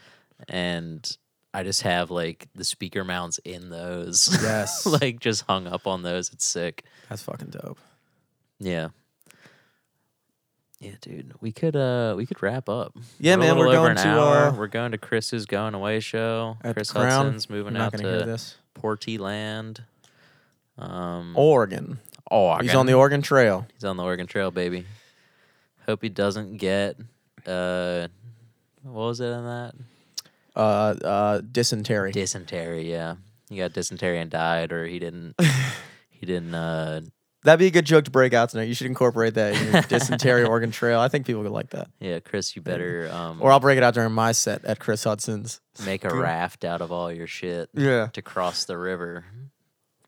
[0.48, 1.16] And
[1.54, 4.28] I just have like the speaker mounts in those.
[4.42, 4.86] Yes.
[4.86, 6.32] like just hung up on those.
[6.32, 6.84] It's sick.
[7.08, 7.78] That's fucking dope.
[8.58, 8.88] Yeah.
[10.82, 11.32] Yeah, dude.
[11.40, 12.96] We could uh we could wrap up.
[13.20, 16.56] Yeah, a man, we're going to, uh, we're going to Chris's going away show.
[16.72, 17.26] Chris Crown.
[17.26, 18.56] Hudson's moving out to this.
[18.74, 19.84] Porty Land.
[20.76, 22.00] Um Oregon.
[22.28, 22.66] Oh, Oregon.
[22.66, 23.66] He's on the Oregon Trail.
[23.74, 24.84] He's on the Oregon Trail, baby.
[25.86, 26.96] Hope he doesn't get
[27.46, 28.08] uh
[28.82, 29.74] what was it in that?
[30.56, 30.58] Uh,
[31.04, 32.10] uh, dysentery.
[32.10, 33.14] Dysentery, yeah.
[33.48, 35.36] He got dysentery and died or he didn't
[36.10, 37.02] he didn't uh
[37.44, 38.64] That'd be a good joke to break out tonight.
[38.64, 41.00] You should incorporate that in your dysentery Oregon Trail.
[41.00, 41.88] I think people would like that.
[41.98, 45.02] yeah, Chris, you better um Or I'll break it out during my set at Chris
[45.04, 45.60] Hudson's.
[45.84, 47.68] make a raft out of all your shit.
[47.74, 48.06] Yeah.
[48.12, 49.24] to cross the river.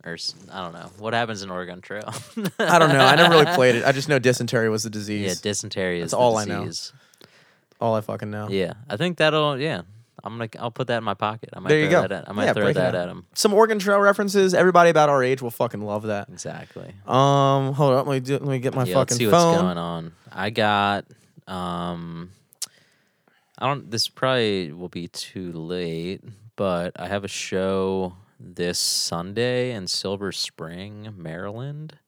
[0.05, 2.13] Or s- I don't know what happens in Oregon Trail.
[2.59, 3.01] I don't know.
[3.05, 3.85] I never really played it.
[3.85, 5.27] I just know dysentery was the disease.
[5.27, 6.65] Yeah, dysentery is That's all the I know.
[6.67, 6.93] disease.
[7.81, 8.49] All I fucking know.
[8.49, 9.59] Yeah, I think that'll.
[9.59, 9.83] Yeah,
[10.23, 10.49] I'm gonna.
[10.59, 11.51] I'll put that in my pocket.
[11.53, 12.09] I might There you throw go.
[12.09, 12.23] that.
[12.23, 13.27] At, I might Yeah, throw that at him.
[13.35, 14.55] Some Oregon Trail references.
[14.55, 16.29] Everybody about our age will fucking love that.
[16.29, 16.95] Exactly.
[17.07, 18.07] Um, hold up.
[18.07, 19.53] Let me do, let me get my yeah, let's fucking see phone.
[19.53, 20.13] what's going on.
[20.33, 21.05] I got.
[21.47, 22.31] Um,
[23.59, 23.91] I don't.
[23.91, 26.23] This probably will be too late,
[26.57, 31.99] but I have a show this Sunday in Silver Spring, Maryland,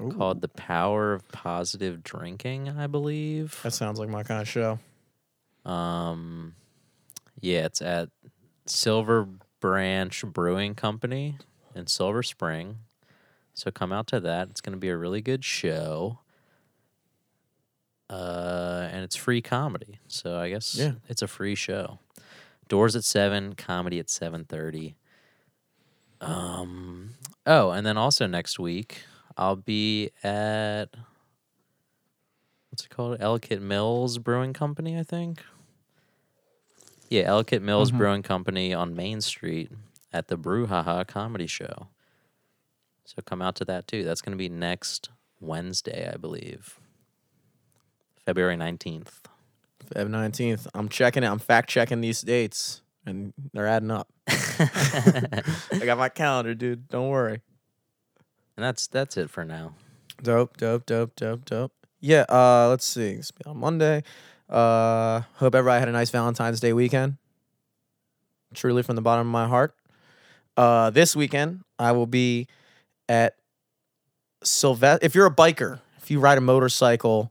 [0.00, 3.58] Ooh, called "The Power of Positive Drinking." I believe.
[3.62, 4.78] that sounds like my kind of show.
[5.64, 6.54] Um,
[7.40, 8.08] yeah, it's at
[8.66, 9.28] Silver
[9.60, 11.38] Branch Brewing Company
[11.74, 12.78] in Silver Spring.
[13.54, 14.48] So come out to that.
[14.50, 16.20] It's going to be a really good show.
[18.08, 19.98] Uh, and it's free comedy.
[20.08, 20.92] So I guess Yeah.
[21.08, 21.98] it's a free show.
[22.68, 24.94] Doors at 7, comedy at 7:30.
[26.20, 27.14] Um
[27.46, 29.04] oh, and then also next week
[29.36, 30.86] I'll be at
[32.68, 33.16] what's it called?
[33.20, 35.42] Ellicott Mills Brewing Company, I think.
[37.10, 37.98] Yeah, Ellicott Mills Mhm.
[37.98, 39.70] Brewing Company on Main Street
[40.12, 41.88] at the Brouhaha Comedy Show.
[43.04, 44.04] So come out to that too.
[44.04, 45.10] That's going to be next
[45.40, 46.78] Wednesday, I believe.
[48.24, 49.22] February 19th.
[49.92, 50.68] Feb 19th.
[50.74, 51.26] I'm checking it.
[51.26, 54.08] I'm fact checking these dates, and they're adding up.
[54.28, 55.42] I
[55.84, 56.86] got my calendar, dude.
[56.88, 57.40] Don't worry.
[58.56, 59.74] And that's that's it for now.
[60.22, 61.72] Dope, dope, dope, dope, dope.
[61.98, 63.10] Yeah, uh, let's see.
[63.12, 64.04] It's on Monday.
[64.50, 67.16] Uh hope everybody had a nice Valentine's Day weekend.
[68.52, 69.74] Truly from the bottom of my heart.
[70.56, 72.48] Uh this weekend I will be
[73.08, 73.36] at
[74.42, 77.30] Sylvester if you're a biker, if you ride a motorcycle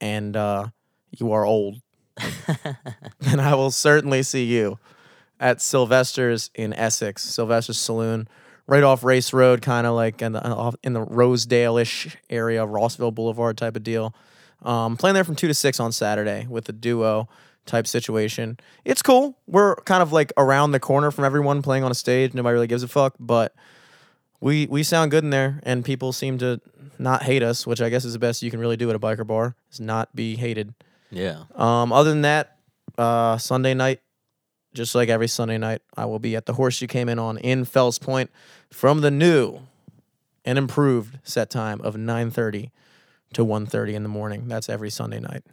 [0.00, 0.68] and uh
[1.10, 1.80] you are old,
[3.20, 4.78] then I will certainly see you
[5.40, 8.28] at Sylvester's in Essex, Sylvester's Saloon,
[8.66, 13.56] right off Race Road, kind of like in the in the Rosedale-ish area, Rossville Boulevard
[13.56, 14.14] type of deal.
[14.62, 17.28] Um, playing there from two to six on Saturday with a duo
[17.66, 18.58] type situation.
[18.84, 19.38] It's cool.
[19.46, 22.34] We're kind of like around the corner from everyone playing on a stage.
[22.34, 23.54] Nobody really gives a fuck, but
[24.40, 26.60] we we sound good in there, and people seem to
[26.98, 28.98] not hate us, which I guess is the best you can really do at a
[28.98, 30.74] biker bar is not be hated.
[31.10, 31.44] Yeah.
[31.54, 32.56] Um, other than that,
[32.96, 34.00] uh, Sunday night,
[34.74, 37.38] just like every Sunday night, I will be at the horse you came in on
[37.38, 38.30] in Fells Point
[38.70, 39.60] from the new
[40.44, 42.70] and improved set time of 9:30
[43.34, 44.48] to 1:30 in the morning.
[44.48, 45.44] That's every Sunday night.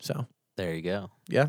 [0.00, 0.26] So
[0.56, 1.10] There you go.
[1.28, 1.48] yeah.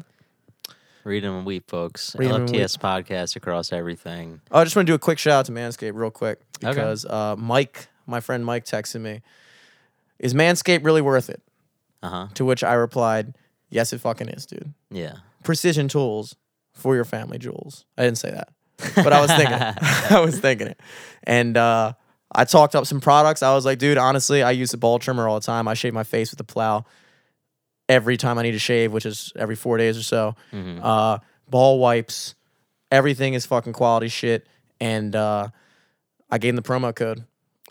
[1.06, 2.16] Read 'em and weep, folks.
[2.18, 4.42] Read LFTS podcast across everything.
[4.52, 6.70] Oh, I just want to do a quick shout out to Manscaped real quick Okay.
[6.74, 9.22] because uh, Mike, my friend Mike, texted me,
[10.20, 11.42] "Is Manscaped really worth it?"
[12.04, 12.28] Uh huh.
[12.36, 13.36] To which I replied,
[13.70, 14.74] "Yes, it fucking is, dude.
[14.92, 15.18] Yeah.
[15.44, 16.36] Precision tools
[16.74, 18.50] for your family jewels." I didn't say that.
[18.96, 19.78] but I was thinking it.
[20.12, 20.80] I was thinking it.
[21.24, 21.94] And uh,
[22.32, 23.42] I talked up some products.
[23.42, 25.68] I was like, dude, honestly, I use the ball trimmer all the time.
[25.68, 26.86] I shave my face with the plow
[27.88, 30.36] every time I need to shave, which is every four days or so.
[30.54, 30.80] Mhm.
[30.84, 31.18] Uh,
[31.50, 32.36] ball wipes,
[32.92, 34.46] everything is fucking quality shit.
[34.80, 35.48] And uh,
[36.30, 37.24] I gave him the promo code.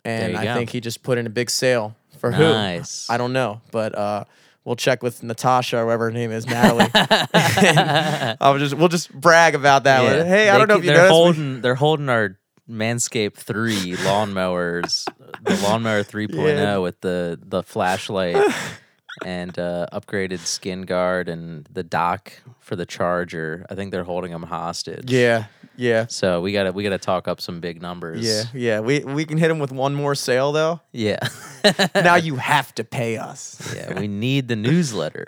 [0.04, 0.54] And I go.
[0.54, 3.06] think he just put in a big sale for Nice.
[3.06, 3.14] who?
[3.14, 3.60] I don't know.
[3.70, 4.24] But uh,
[4.64, 6.86] we'll check with Natasha or whatever her name is, Natalie.
[8.40, 10.02] I'll just we'll just brag about that.
[10.02, 10.24] Yeah.
[10.24, 11.12] Hey, I They don't know if you they're noticed.
[11.12, 12.37] holding they're holding our
[12.70, 15.04] Manscaped three lawnmowers,
[15.42, 16.76] the lawnmower 3.0 Yeah.
[16.78, 18.36] with the the flashlight
[19.24, 23.64] and uh, upgraded skin guard and the dock for the charger.
[23.70, 25.10] I think they're holding them hostage.
[25.10, 25.46] Yeah,
[25.76, 28.24] yeah, So we gotta we gotta talk up some big numbers.
[28.26, 28.80] yeah, yeah.
[28.80, 30.80] We we can hit him with one more sale though.
[30.92, 31.18] Yeah.
[31.94, 33.72] now you have to pay us.
[33.74, 33.98] yeah.
[33.98, 35.24] We need the newsletter.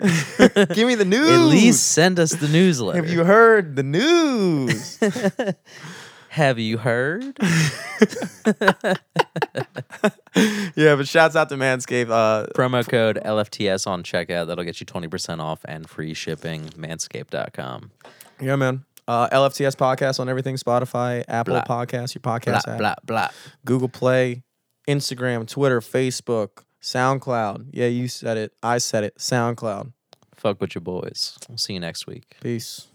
[0.73, 1.29] Give me the news.
[1.31, 3.01] At least send us the newsletter.
[3.01, 4.99] have you heard the news?
[6.31, 7.23] Have you heard?
[10.77, 12.09] yeah, but shouts out to Manscaped.
[12.09, 14.47] Uh, Promo code LFTS on checkout.
[14.47, 16.69] That'll get you 20% off and free shipping.
[16.69, 17.91] Manscaped.com.
[18.39, 18.85] yeah, man.
[19.09, 21.65] Uh, LFTS podcast on everything: Spotify, Apple Blah.
[21.65, 23.27] Podcasts, your Blah, podcast app, blah, blah.
[23.65, 24.43] Google Play,
[24.87, 27.71] Instagram, Twitter, Facebook, SoundCloud.
[27.73, 28.53] Yeah, you said it.
[28.63, 29.17] I said it.
[29.17, 29.91] SoundCloud.
[30.37, 31.37] Fuck with your boys.
[31.49, 32.37] We'll see you next week.
[32.39, 32.87] Peace.